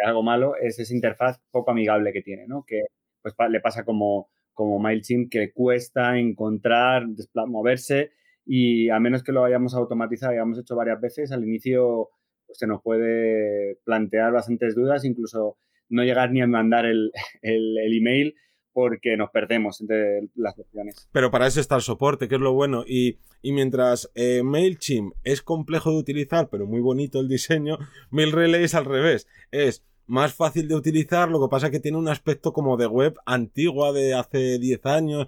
algo 0.05 0.22
malo, 0.22 0.53
es 0.62 0.77
esa 0.77 0.93
interfaz 0.93 1.41
poco 1.50 1.72
amigable 1.72 2.13
que 2.13 2.22
tiene, 2.22 2.46
¿no? 2.46 2.63
Que 2.67 2.84
pues 3.24 3.34
le 3.50 3.62
pasa 3.62 3.84
como, 3.84 4.29
como 4.53 4.77
MailChimp 4.77 5.31
que 5.31 5.51
cuesta 5.53 6.19
encontrar, 6.19 7.07
moverse 7.48 8.12
y 8.46 8.91
a 8.91 9.00
menos 9.00 9.24
que 9.24 9.31
lo 9.31 9.43
hayamos 9.43 9.74
automatizado, 9.74 10.34
hayamos 10.34 10.60
hecho 10.60 10.75
varias 10.75 11.01
veces, 11.01 11.31
al 11.31 11.43
inicio 11.43 12.10
pues 12.46 12.60
se 12.60 12.67
nos 12.67 12.84
puede 12.84 13.79
plantear 13.86 14.31
bastantes 14.34 14.75
dudas, 14.75 15.03
incluso 15.03 15.57
no 15.89 16.03
llegar 16.03 16.31
ni 16.31 16.41
a 16.41 16.48
mandar 16.48 16.86
el, 16.86 17.12
email 17.41 18.36
porque 18.77 19.17
nos 19.17 19.31
perdemos 19.31 19.81
entre 19.81 20.29
las 20.36 20.60
opciones. 20.60 21.10
Pero 21.12 21.31
para 21.31 21.48
eso 21.48 21.60
está 21.60 21.77
el 21.77 21.81
soporte, 21.81 22.27
que 22.27 22.36
es 22.36 22.41
lo 22.41 22.53
bueno. 22.53 22.84
Y, 22.88 23.17
mientras 23.41 24.12
eh, 24.13 24.43
MailChimp 24.43 25.15
es 25.24 25.41
complejo 25.41 25.89
de 25.89 25.98
utilizar, 25.98 26.48
pero 26.50 26.67
muy 26.67 26.79
bonito 26.79 27.19
el 27.19 27.27
diseño, 27.27 27.79
MailRelay 28.12 28.65
es 28.65 28.75
al 28.75 28.86
revés. 28.86 29.27
Es 29.50 29.84
más 30.05 30.36
fácil 30.36 30.67
de 30.67 30.75
utilizar, 30.75 31.27
lo 31.27 31.41
que 31.41 31.50
pasa 31.50 31.65
es 31.65 31.72
que 31.72 31.79
tiene 31.79 31.98
un 31.98 32.07
aspecto 32.07 32.53
como 32.53 32.77
de 32.77 32.86
web 32.86 33.15
antigua 33.25 33.93
de 33.93 34.13
hace 34.13 34.60
10 34.60 34.86
años 34.86 35.25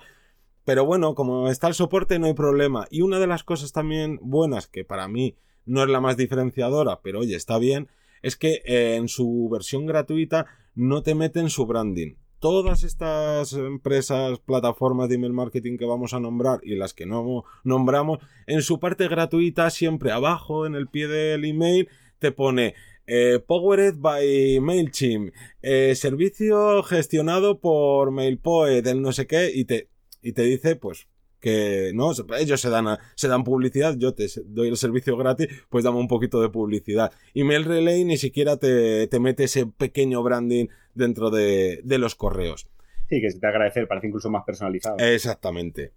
Pero 0.63 0.85
bueno, 0.85 1.15
como 1.15 1.49
está 1.49 1.67
el 1.69 1.73
soporte 1.73 2.19
no 2.19 2.27
hay 2.27 2.35
problema. 2.35 2.85
Y 2.91 3.01
una 3.01 3.17
de 3.17 3.25
las 3.25 3.43
cosas 3.43 3.71
también 3.71 4.19
buenas, 4.21 4.67
que 4.67 4.85
para 4.85 5.07
mí 5.07 5.37
no 5.65 5.81
es 5.81 5.89
la 5.89 6.01
más 6.01 6.17
diferenciadora, 6.17 6.99
pero 7.01 7.21
oye, 7.21 7.35
está 7.35 7.57
bien, 7.57 7.87
es 8.21 8.35
que 8.35 8.61
eh, 8.65 8.97
en 8.97 9.07
su 9.07 9.49
versión 9.51 9.87
gratuita 9.87 10.45
no 10.75 11.01
te 11.01 11.15
meten 11.15 11.49
su 11.49 11.65
branding. 11.65 12.13
Todas 12.39 12.83
estas 12.83 13.53
empresas, 13.53 14.39
plataformas 14.39 15.09
de 15.09 15.15
email 15.15 15.33
marketing 15.33 15.77
que 15.77 15.85
vamos 15.85 16.13
a 16.13 16.19
nombrar 16.19 16.59
y 16.63 16.75
las 16.75 16.93
que 16.93 17.05
no 17.05 17.43
nombramos, 17.63 18.19
en 18.47 18.61
su 18.61 18.79
parte 18.79 19.07
gratuita, 19.07 19.69
siempre 19.69 20.11
abajo, 20.11 20.65
en 20.65 20.75
el 20.75 20.87
pie 20.87 21.07
del 21.07 21.43
email, 21.43 21.89
te 22.19 22.31
pone 22.31 22.75
eh, 23.07 23.39
Powered 23.45 23.95
by 23.97 24.59
MailChimp, 24.61 25.33
eh, 25.61 25.95
servicio 25.95 26.83
gestionado 26.83 27.59
por 27.59 28.11
MailPoet, 28.11 28.85
el 28.87 29.01
no 29.01 29.11
sé 29.11 29.27
qué, 29.27 29.51
y 29.53 29.65
te, 29.65 29.89
y 30.21 30.33
te 30.33 30.43
dice, 30.43 30.75
pues, 30.75 31.07
que 31.39 31.91
no 31.93 32.11
ellos 32.37 32.61
se 32.61 32.69
dan 32.69 32.97
se 33.15 33.27
dan 33.27 33.43
publicidad 33.43 33.95
yo 33.97 34.13
te 34.13 34.27
doy 34.45 34.69
el 34.69 34.77
servicio 34.77 35.15
gratis 35.17 35.47
pues 35.69 35.83
dame 35.83 35.97
un 35.97 36.07
poquito 36.07 36.41
de 36.41 36.49
publicidad. 36.49 37.11
Y 37.33 37.43
Mail 37.43 37.65
Relay 37.65 38.03
ni 38.05 38.17
siquiera 38.17 38.57
te, 38.57 39.07
te 39.07 39.19
mete 39.19 39.45
ese 39.45 39.65
pequeño 39.65 40.21
branding 40.23 40.67
dentro 40.93 41.29
de, 41.29 41.81
de 41.83 41.97
los 41.97 42.15
correos. 42.15 42.69
Sí 43.09 43.21
que 43.21 43.31
se 43.31 43.39
te 43.39 43.47
agradecer 43.47 43.87
parece 43.87 44.07
incluso 44.07 44.29
más 44.29 44.43
personalizado. 44.43 44.97
Exactamente. 44.99 45.93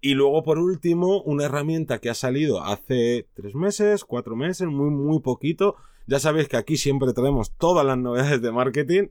Y 0.00 0.14
luego 0.14 0.42
por 0.44 0.58
último 0.58 1.22
una 1.22 1.46
herramienta 1.46 1.98
que 1.98 2.10
ha 2.10 2.14
salido 2.14 2.62
hace 2.62 3.26
tres 3.34 3.54
meses 3.54 4.04
cuatro 4.04 4.36
meses 4.36 4.68
muy 4.68 4.90
muy 4.90 5.20
poquito. 5.20 5.76
Ya 6.06 6.18
sabéis 6.18 6.48
que 6.48 6.58
aquí 6.58 6.76
siempre 6.76 7.14
traemos 7.14 7.52
todas 7.56 7.84
las 7.84 7.96
novedades 7.96 8.42
de 8.42 8.52
marketing. 8.52 9.08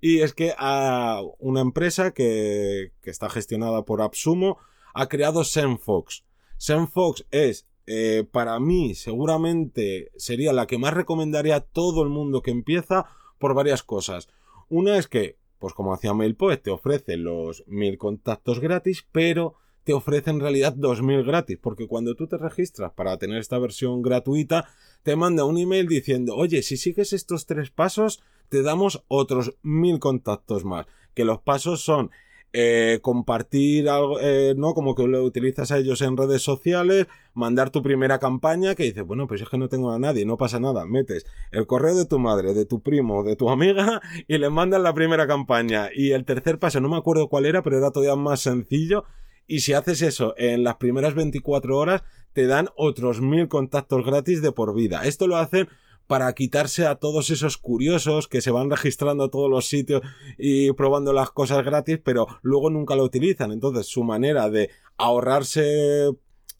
Y 0.00 0.20
es 0.20 0.32
que 0.32 0.54
a 0.56 1.20
una 1.38 1.60
empresa 1.60 2.12
que, 2.12 2.92
que 3.02 3.10
está 3.10 3.28
gestionada 3.28 3.84
por 3.84 4.00
AppSumo 4.00 4.58
ha 4.94 5.08
creado 5.08 5.44
SendFox. 5.44 6.24
SendFox 6.58 7.26
es, 7.30 7.66
eh, 7.86 8.24
para 8.30 8.58
mí, 8.60 8.94
seguramente 8.94 10.10
sería 10.16 10.52
la 10.52 10.66
que 10.66 10.78
más 10.78 10.94
recomendaría 10.94 11.56
a 11.56 11.60
todo 11.60 12.02
el 12.02 12.08
mundo 12.08 12.42
que 12.42 12.50
empieza 12.50 13.06
por 13.38 13.54
varias 13.54 13.82
cosas. 13.82 14.28
Una 14.68 14.96
es 14.98 15.08
que, 15.08 15.36
pues 15.58 15.74
como 15.74 15.92
hacía 15.92 16.14
MailPoet, 16.14 16.62
te 16.62 16.70
ofrece 16.70 17.16
los 17.16 17.64
mil 17.66 17.98
contactos 17.98 18.60
gratis, 18.60 19.06
pero 19.12 19.56
te 19.84 19.92
ofrece 19.92 20.30
en 20.30 20.40
realidad 20.40 20.74
2000 20.74 21.24
gratis, 21.24 21.58
porque 21.60 21.88
cuando 21.88 22.14
tú 22.14 22.26
te 22.26 22.38
registras 22.38 22.92
para 22.92 23.18
tener 23.18 23.38
esta 23.38 23.58
versión 23.58 24.02
gratuita, 24.02 24.68
te 25.02 25.16
manda 25.16 25.44
un 25.44 25.58
email 25.58 25.88
diciendo, 25.88 26.36
oye, 26.36 26.62
si 26.62 26.76
sigues 26.76 27.12
estos 27.12 27.46
tres 27.46 27.70
pasos, 27.70 28.22
te 28.48 28.62
damos 28.62 29.02
otros 29.08 29.56
mil 29.62 29.98
contactos 29.98 30.64
más. 30.64 30.86
Que 31.14 31.24
los 31.24 31.40
pasos 31.40 31.82
son 31.82 32.10
eh, 32.52 32.98
compartir 33.00 33.88
algo, 33.88 34.20
eh, 34.20 34.54
¿no? 34.56 34.74
Como 34.74 34.94
que 34.94 35.06
lo 35.06 35.24
utilizas 35.24 35.72
a 35.72 35.78
ellos 35.78 36.02
en 36.02 36.16
redes 36.16 36.42
sociales, 36.42 37.06
mandar 37.32 37.70
tu 37.70 37.82
primera 37.82 38.18
campaña 38.18 38.74
que 38.74 38.82
dices, 38.82 39.04
bueno, 39.04 39.26
pues 39.26 39.40
es 39.40 39.48
que 39.48 39.56
no 39.56 39.68
tengo 39.68 39.90
a 39.90 39.98
nadie, 39.98 40.26
no 40.26 40.36
pasa 40.36 40.60
nada, 40.60 40.84
metes 40.84 41.24
el 41.50 41.66
correo 41.66 41.94
de 41.94 42.04
tu 42.04 42.18
madre, 42.18 42.52
de 42.52 42.66
tu 42.66 42.80
primo, 42.80 43.24
de 43.24 43.36
tu 43.36 43.48
amiga 43.50 44.02
y 44.28 44.36
le 44.36 44.50
mandas 44.50 44.82
la 44.82 44.92
primera 44.92 45.26
campaña. 45.26 45.88
Y 45.94 46.12
el 46.12 46.24
tercer 46.24 46.58
paso, 46.58 46.80
no 46.80 46.88
me 46.88 46.96
acuerdo 46.96 47.28
cuál 47.28 47.46
era, 47.46 47.62
pero 47.62 47.78
era 47.78 47.90
todavía 47.90 48.16
más 48.16 48.40
sencillo. 48.40 49.04
Y 49.46 49.60
si 49.60 49.72
haces 49.72 50.02
eso 50.02 50.34
en 50.36 50.62
las 50.62 50.76
primeras 50.76 51.14
24 51.14 51.76
horas, 51.76 52.02
te 52.32 52.46
dan 52.46 52.68
otros 52.76 53.20
mil 53.20 53.48
contactos 53.48 54.04
gratis 54.04 54.42
de 54.42 54.52
por 54.52 54.74
vida. 54.74 55.04
Esto 55.04 55.26
lo 55.26 55.36
hacen 55.36 55.68
para 56.12 56.30
quitarse 56.34 56.84
a 56.84 56.96
todos 56.96 57.30
esos 57.30 57.56
curiosos 57.56 58.28
que 58.28 58.42
se 58.42 58.50
van 58.50 58.68
registrando 58.68 59.24
a 59.24 59.30
todos 59.30 59.48
los 59.48 59.66
sitios 59.66 60.02
y 60.36 60.70
probando 60.72 61.14
las 61.14 61.30
cosas 61.30 61.64
gratis, 61.64 62.00
pero 62.04 62.26
luego 62.42 62.68
nunca 62.68 62.96
lo 62.96 63.02
utilizan. 63.02 63.50
Entonces, 63.50 63.86
su 63.86 64.04
manera 64.04 64.50
de 64.50 64.68
ahorrarse 64.98 66.10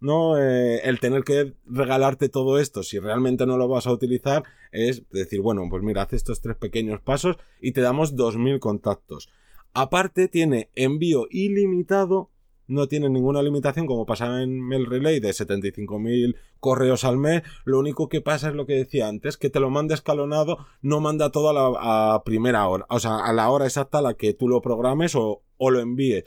¿no? 0.01 0.39
Eh, 0.39 0.81
el 0.85 1.01
tener 1.01 1.23
que 1.23 1.53
regalarte 1.67 2.31
todo 2.31 2.59
esto 2.59 2.83
si 2.83 2.99
realmente 2.99 3.45
no 3.45 3.59
lo 3.59 3.69
vas 3.69 3.87
a 3.87 3.93
utilizar 3.93 4.43
es 4.71 5.07
decir, 5.11 5.43
bueno, 5.43 5.67
pues 5.69 5.83
mira, 5.83 6.01
haz 6.01 6.15
estos 6.15 6.41
tres 6.41 6.57
pequeños 6.57 7.03
pasos 7.03 7.37
y 7.61 7.73
te 7.73 7.83
damos 7.83 8.17
2.000 8.17 8.59
contactos. 8.59 9.29
Aparte 9.75 10.29
tiene 10.29 10.71
envío 10.75 11.27
ilimitado 11.29 12.31
no 12.73 12.89
tiene 12.89 13.09
ninguna 13.09 13.43
limitación 13.43 13.87
como 13.87 14.07
pasa 14.07 14.43
en 14.43 14.61
Mail 14.61 14.87
Relay 14.87 15.21
de 15.21 15.31
75.000 15.31 16.37
correos 16.59 17.05
al 17.05 17.19
mes. 17.19 17.43
Lo 17.65 17.79
único 17.79 18.09
que 18.09 18.21
pasa 18.21 18.49
es 18.49 18.55
lo 18.55 18.67
que 18.67 18.75
decía 18.75 19.09
antes, 19.09 19.37
que 19.37 19.51
te 19.51 19.61
lo 19.61 19.71
manda 19.71 19.95
escalonado, 19.95 20.59
no 20.81 21.01
manda 21.01 21.31
todo 21.31 21.51
a 21.51 22.15
la 22.15 22.23
primera 22.25 22.67
hora, 22.67 22.87
o 22.89 22.99
sea, 22.99 23.19
a 23.19 23.33
la 23.33 23.51
hora 23.51 23.67
exacta 23.67 23.99
a 23.99 24.03
la 24.03 24.15
que 24.15 24.33
tú 24.33 24.49
lo 24.49 24.63
programes 24.63 25.15
o, 25.15 25.43
o 25.59 25.71
lo 25.71 25.81
envíes. 25.81 26.25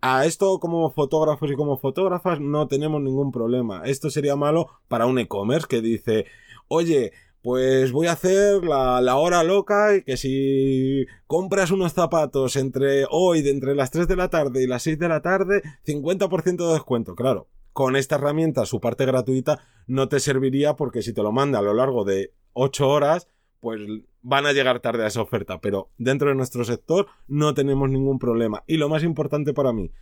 a 0.00 0.24
esto 0.24 0.58
como 0.58 0.90
fotógrafos 0.92 1.50
y 1.50 1.54
como 1.54 1.78
fotógrafas 1.78 2.40
no 2.40 2.66
tenemos 2.66 3.00
ningún 3.00 3.30
problema. 3.30 3.82
Esto 3.84 4.10
sería 4.10 4.36
malo 4.36 4.68
para 4.88 5.06
un 5.06 5.18
e-commerce 5.18 5.66
que 5.68 5.80
dice, 5.80 6.26
oye, 6.68 7.12
pues 7.42 7.92
voy 7.92 8.06
a 8.06 8.12
hacer 8.12 8.64
la, 8.64 9.16
hora 9.16 9.42
loca 9.42 9.96
y 9.96 10.02
que 10.02 10.16
si 10.16 11.06
compras 11.26 11.70
unos 11.70 11.92
zapatos 11.92 12.56
entre 12.56 13.06
hoy, 13.10 13.42
de 13.42 13.50
entre 13.50 13.74
las 13.74 13.90
3 13.90 14.06
de 14.08 14.16
la 14.16 14.28
tarde 14.28 14.62
y 14.62 14.66
las 14.66 14.82
6 14.82 14.98
de 14.98 15.08
la 15.08 15.22
tarde, 15.22 15.62
50% 15.86 16.66
de 16.66 16.72
descuento. 16.72 17.14
Claro, 17.14 17.48
con 17.72 17.96
esta 17.96 18.16
herramienta, 18.16 18.66
su 18.66 18.80
parte 18.80 19.06
gratuita, 19.06 19.60
no 19.86 20.08
te 20.08 20.20
serviría 20.20 20.76
porque 20.76 21.02
si 21.02 21.12
te 21.12 21.22
lo 21.22 21.32
manda 21.32 21.60
a 21.60 21.62
lo 21.62 21.74
largo 21.74 22.04
de 22.04 22.32
8 22.52 22.88
horas, 22.88 23.28
pues 23.60 23.80
van 24.22 24.46
a 24.46 24.52
llegar 24.52 24.80
tarde 24.80 25.04
a 25.04 25.08
esa 25.08 25.22
oferta. 25.22 25.60
Pero 25.60 25.90
dentro 25.98 26.28
de 26.28 26.34
nuestro 26.34 26.64
sector 26.64 27.06
no 27.26 27.54
tenemos 27.54 27.88
ningún 27.88 28.18
problema. 28.18 28.64
Y 28.66 28.76
lo 28.76 28.88
más 28.88 29.02
importante 29.02 29.54
para 29.54 29.72
mí 29.72 29.92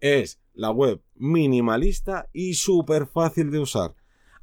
es 0.00 0.40
la 0.54 0.70
web 0.70 1.00
minimalista 1.14 2.28
y 2.32 2.54
súper 2.54 3.06
fácil 3.06 3.50
de 3.50 3.58
usar. 3.58 3.94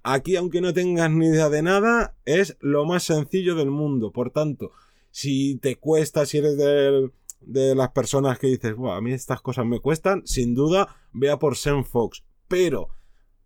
Aquí, 0.03 0.35
aunque 0.35 0.59
no 0.59 0.73
tengas 0.73 1.09
ni 1.09 1.27
idea 1.27 1.49
de 1.49 1.61
nada, 1.61 2.15
es 2.25 2.57
lo 2.59 2.83
más 2.83 3.03
sencillo 3.03 3.55
del 3.55 3.71
mundo. 3.71 4.11
Por 4.11 4.31
tanto, 4.31 4.71
si 5.11 5.55
te 5.55 5.77
cuesta, 5.77 6.25
si 6.25 6.39
eres 6.39 6.57
de, 6.57 7.75
las 7.75 7.91
personas 7.91 8.37
que 8.37 8.47
dices, 8.47 8.75
a 8.77 9.01
mí 9.01 9.13
estas 9.13 9.41
cosas 9.41 9.65
me 9.65 9.79
cuestan, 9.79 10.21
sin 10.25 10.55
duda, 10.55 10.97
vea 11.13 11.39
por 11.39 11.55
SendFox. 11.55 12.23
Pero, 12.49 12.89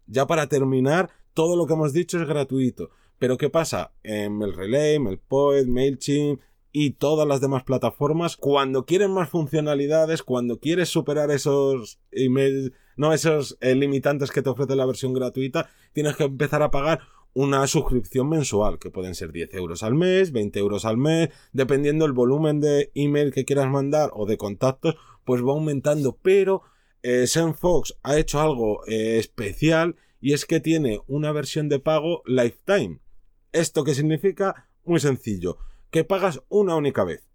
ya 0.08 0.26
para 0.26 0.48
terminar, 0.48 1.12
todo 1.36 1.56
lo 1.56 1.68
que 1.68 1.74
hemos 1.74 1.94
dicho 1.94 2.20
es 2.20 2.28
gratuito. 2.28 2.90
Pero 3.20 3.38
¿qué 3.38 3.50
pasa? 3.52 3.94
En 4.02 4.42
el 4.42 4.54
Relay, 4.54 4.98
MailPoet, 4.98 5.68
MailChimp 5.68 6.42
y 6.80 6.92
todas 6.92 7.28
las 7.28 7.42
demás 7.42 7.64
plataformas, 7.64 8.38
cuando 8.38 8.86
quieren 8.86 9.10
más 9.10 9.30
funcionalidades, 9.30 10.22
cuando 10.22 10.60
quieres 10.60 10.90
superar 10.90 11.32
esos 11.32 12.00
emails 12.12 12.72
no 12.98 13.14
esos 13.14 13.58
eh, 13.62 13.74
limitantes 13.74 14.30
que 14.30 14.44
te 14.44 14.50
ofrece 14.50 14.76
la 14.76 14.86
versión 14.86 15.12
gratuita, 15.12 15.72
tienes 15.94 16.16
que 16.16 16.26
empezar 16.26 16.62
a 16.62 16.70
pagar 16.70 17.00
una 17.34 17.66
suscripción 17.66 18.30
mensual, 18.30 18.78
que 18.78 18.92
pueden 18.92 19.16
ser 19.16 19.32
10 19.32 19.56
euros 19.56 19.82
al 19.82 19.96
mes, 19.96 20.32
20 20.32 20.60
euros 20.60 20.86
al 20.86 20.98
mes, 20.98 21.30
dependiendo 21.52 22.06
el 22.06 22.12
volumen 22.12 22.62
de 22.62 22.92
email 22.94 23.34
que 23.34 23.44
quieras 23.44 23.72
mandar 23.72 24.12
o 24.14 24.28
de 24.28 24.38
contactos, 24.38 24.98
pues 25.26 25.44
va 25.44 25.54
aumentando. 25.54 26.20
Pero 26.22 26.62
eh, 27.02 27.26
ha 28.04 28.18
hecho 28.20 28.40
algo 28.40 28.86
eh, 28.86 29.18
especial 29.18 29.96
y 30.22 30.34
es 30.34 30.46
que 30.46 30.60
tiene 30.60 31.02
una 31.08 31.32
versión 31.32 31.70
de 31.70 31.80
pago 31.80 32.22
lifetime. 32.28 33.00
¿Esto 33.52 33.84
qué 33.84 33.96
significa? 33.96 34.68
Muy 34.86 35.00
sencillo, 35.00 35.58
que 35.98 36.04
pagas 36.04 36.44
una 36.48 36.76
única 36.76 37.04
vez 37.04 37.28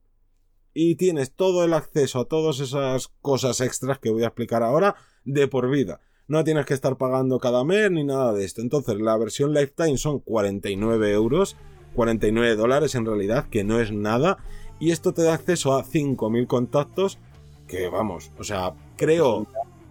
y 0.72 0.94
tienes 0.94 1.34
todo 1.34 1.64
el 1.64 1.74
acceso 1.74 2.20
a 2.20 2.26
todas 2.26 2.60
esas 2.60 3.08
cosas 3.20 3.60
extras 3.60 3.98
que 3.98 4.10
voy 4.10 4.22
a 4.22 4.28
explicar 4.28 4.62
ahora 4.62 4.94
de 5.24 5.48
por 5.48 5.68
vida. 5.68 6.00
No 6.28 6.44
tienes 6.44 6.64
que 6.64 6.74
estar 6.74 6.96
pagando 6.96 7.40
cada 7.40 7.64
mes 7.64 7.90
ni 7.90 8.04
nada 8.04 8.32
de 8.32 8.44
esto. 8.44 8.60
Entonces, 8.60 9.00
la 9.00 9.16
versión 9.16 9.52
Lifetime 9.52 9.98
son 9.98 10.20
49 10.20 11.10
euros, 11.10 11.56
49 11.96 12.54
dólares 12.54 12.94
en 12.94 13.04
realidad, 13.04 13.48
que 13.50 13.64
no 13.64 13.80
es 13.80 13.90
nada. 13.90 14.38
Y 14.78 14.92
esto 14.92 15.12
te 15.12 15.24
da 15.24 15.34
acceso 15.34 15.74
a 15.74 15.82
5.000 15.84 16.46
contactos, 16.46 17.18
que 17.66 17.88
vamos, 17.88 18.30
o 18.38 18.44
sea, 18.44 18.74
creo 18.96 19.48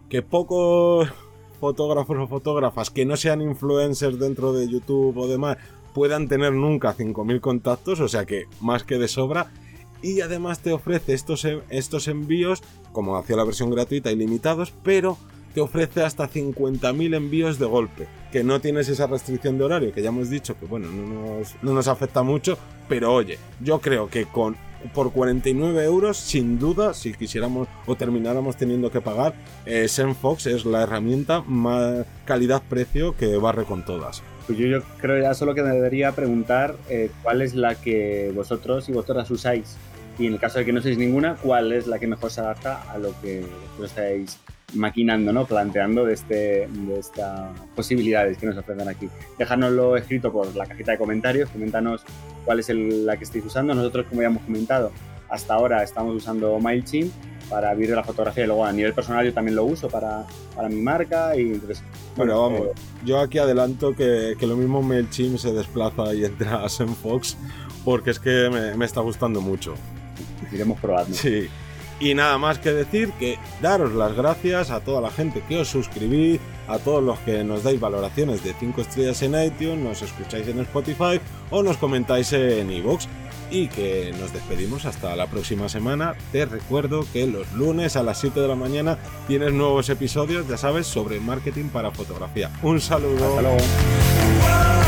que 0.08 0.22
pocos 0.22 1.10
fotógrafos 1.60 2.18
o 2.18 2.28
fotógrafas 2.28 2.90
que 2.90 3.06
no 3.06 3.18
sean 3.18 3.42
influencers 3.42 4.18
dentro 4.18 4.54
de 4.54 4.70
YouTube 4.70 5.18
o 5.18 5.28
demás 5.28 5.58
puedan 5.94 6.28
tener 6.28 6.54
nunca 6.54 6.96
5.000 6.96 7.40
contactos, 7.40 8.00
o 8.00 8.08
sea 8.08 8.26
que 8.26 8.46
más 8.60 8.84
que 8.84 8.98
de 8.98 9.08
sobra 9.08 9.52
y 10.02 10.22
además 10.22 10.60
te 10.60 10.74
ofrece 10.74 11.14
estos, 11.14 11.48
estos 11.70 12.08
envíos, 12.08 12.64
como 12.92 13.18
hacía 13.18 13.36
la 13.36 13.44
versión 13.44 13.70
gratuita, 13.70 14.12
ilimitados, 14.12 14.74
pero 14.84 15.18
te 15.54 15.62
ofrece 15.62 16.04
hasta 16.04 16.30
50.000 16.30 17.16
envíos 17.16 17.60
de 17.60 17.66
golpe, 17.66 18.08
que 18.32 18.44
no 18.44 18.62
tienes 18.62 18.88
esa 18.90 19.08
restricción 19.08 19.58
de 19.58 19.66
horario, 19.66 19.94
que 19.94 20.02
ya 20.02 20.10
hemos 20.10 20.30
dicho 20.30 20.58
que 20.58 20.66
bueno, 20.66 20.88
no 20.90 21.38
nos, 21.38 21.56
no 21.62 21.74
nos 21.74 21.88
afecta 21.88 22.24
mucho, 22.24 22.58
pero 22.88 23.14
oye, 23.14 23.38
yo 23.60 23.80
creo 23.80 24.08
que 24.08 24.26
con 24.26 24.56
por 24.94 25.12
49 25.12 25.84
euros, 25.84 26.18
sin 26.18 26.58
duda, 26.58 26.94
si 26.94 27.14
quisiéramos 27.14 27.68
o 27.86 27.96
termináramos 27.96 28.58
teniendo 28.58 28.92
que 28.92 29.02
pagar, 29.02 29.36
eh, 29.66 29.88
Fox 30.20 30.48
es 30.48 30.66
la 30.66 30.84
herramienta 30.84 31.42
más 31.42 32.06
calidad-precio 32.26 33.16
que 33.16 33.38
barre 33.38 33.66
con 33.66 33.86
todas. 33.86 34.24
Pues 34.52 34.60
yo, 34.60 34.68
yo, 34.68 34.84
creo 35.00 35.18
ya 35.22 35.34
solo 35.34 35.56
que 35.56 35.64
me 35.64 35.70
debería 35.70 36.12
preguntar 36.12 36.76
eh, 36.90 37.10
cuál 37.24 37.42
es 37.42 37.56
la 37.56 37.76
que 37.76 38.34
vosotros 38.36 38.90
y 38.90 38.92
vosotras 38.92 39.32
usáis 39.32 39.78
y 40.20 40.28
en 40.28 40.34
el 40.34 40.40
caso 40.42 40.60
de 40.60 40.66
que 40.66 40.74
no 40.74 40.82
seáis 40.82 40.98
ninguna, 40.98 41.38
¿cuál 41.42 41.72
es 41.72 41.88
la 41.88 42.00
que 42.00 42.06
mejor 42.06 42.32
se 42.32 42.42
adapta 42.42 42.82
a 42.92 42.98
lo 42.98 43.14
que 43.22 43.46
estáis 43.82 44.40
maquinando, 44.74 45.32
¿no? 45.32 45.46
Planteando 45.46 46.04
de, 46.04 46.16
este, 46.16 46.68
de 46.68 47.00
estas 47.00 47.50
posibilidades 47.78 48.38
que 48.38 48.46
nos 48.46 48.58
ofrecen 48.58 48.90
aquí. 48.90 49.08
Dejárnoslo 49.40 49.96
escrito 49.96 50.34
por 50.34 50.54
la 50.54 50.66
cajita 50.66 50.92
de 50.92 50.98
comentarios, 50.98 51.50
coméntanos 51.50 52.04
cuál 52.44 52.60
es 52.60 52.68
la 52.68 53.16
que 53.16 53.24
estáis 53.24 53.46
usando. 53.46 53.74
Nosotros, 53.74 54.08
como 54.10 54.22
ya 54.22 54.28
hemos 54.28 54.44
comentado, 54.44 54.92
hasta 55.32 55.56
ahora 55.56 55.82
estamos 55.82 56.16
usando 56.16 56.60
MailChimp 56.60 57.12
para 57.50 57.74
vivir 57.74 57.90
de 57.90 57.96
la 57.96 58.04
fotografía 58.04 58.44
y 58.44 58.48
luego 58.48 58.64
a 58.64 58.72
nivel 58.72 58.94
personal 58.94 59.26
yo 59.26 59.34
también 59.34 59.56
lo 59.56 59.66
uso 59.66 59.90
para, 59.90 60.26
para 60.56 60.70
mi 60.70 60.82
marca 60.82 61.36
y 61.36 61.54
entonces... 61.54 61.84
Bueno, 62.16 62.42
vamos, 62.42 62.68
eh, 62.68 62.72
yo 63.04 63.20
aquí 63.20 63.40
adelanto 63.40 63.96
que, 63.96 64.36
que, 64.38 64.48
lo 64.48 64.56
mismo 64.56 64.82
MailChimp 64.82 65.38
se 65.38 65.52
desplaza 65.52 66.14
y 66.14 66.24
entra 66.24 66.64
a 66.64 66.70
Fox 66.70 67.38
porque 67.84 68.12
es 68.12 68.20
que 68.20 68.50
me, 68.52 68.76
me 68.76 68.86
está 68.86 69.02
gustando 69.02 69.42
mucho. 69.42 69.74
Iremos 70.52 70.80
probando. 70.80 71.14
Sí. 71.14 71.50
Y 72.02 72.16
nada 72.16 72.40
más 72.40 72.58
que 72.58 72.72
decir 72.72 73.12
que 73.20 73.38
daros 73.62 73.94
las 73.94 74.16
gracias 74.16 74.72
a 74.72 74.80
toda 74.80 75.02
la 75.02 75.12
gente 75.12 75.44
que 75.48 75.60
os 75.60 75.68
suscribís, 75.68 76.40
a 76.68 76.80
todos 76.80 77.04
los 77.04 77.20
que 77.20 77.44
nos 77.44 77.64
dais 77.64 77.80
valoraciones 77.80 78.44
de 78.44 78.54
5 78.54 78.82
estrellas 78.82 79.22
en 79.22 79.36
iTunes, 79.42 79.78
nos 79.78 80.02
escucháis 80.02 80.48
en 80.48 80.60
Spotify 80.62 81.22
o 81.52 81.62
nos 81.62 81.78
comentáis 81.78 82.34
en 82.34 82.72
iVoox. 82.72 83.06
Y 83.52 83.68
que 83.68 84.14
nos 84.18 84.32
despedimos 84.32 84.86
hasta 84.86 85.16
la 85.16 85.28
próxima 85.28 85.68
semana. 85.68 86.16
Te 86.32 86.46
recuerdo 86.46 87.06
que 87.12 87.28
los 87.28 87.52
lunes 87.52 87.98
a 87.98 88.04
las 88.04 88.20
7 88.20 88.40
de 88.40 88.48
la 88.48 88.56
mañana 88.56 88.98
tienes 89.28 89.52
nuevos 89.52 89.90
episodios, 89.90 90.48
ya 90.48 90.58
sabes, 90.58 90.88
sobre 90.88 91.20
marketing 91.20 91.66
para 91.66 91.92
fotografía. 91.92 92.50
Un 92.64 92.80
saludo. 92.80 93.28
Hasta 93.28 93.42
luego. 93.42 94.81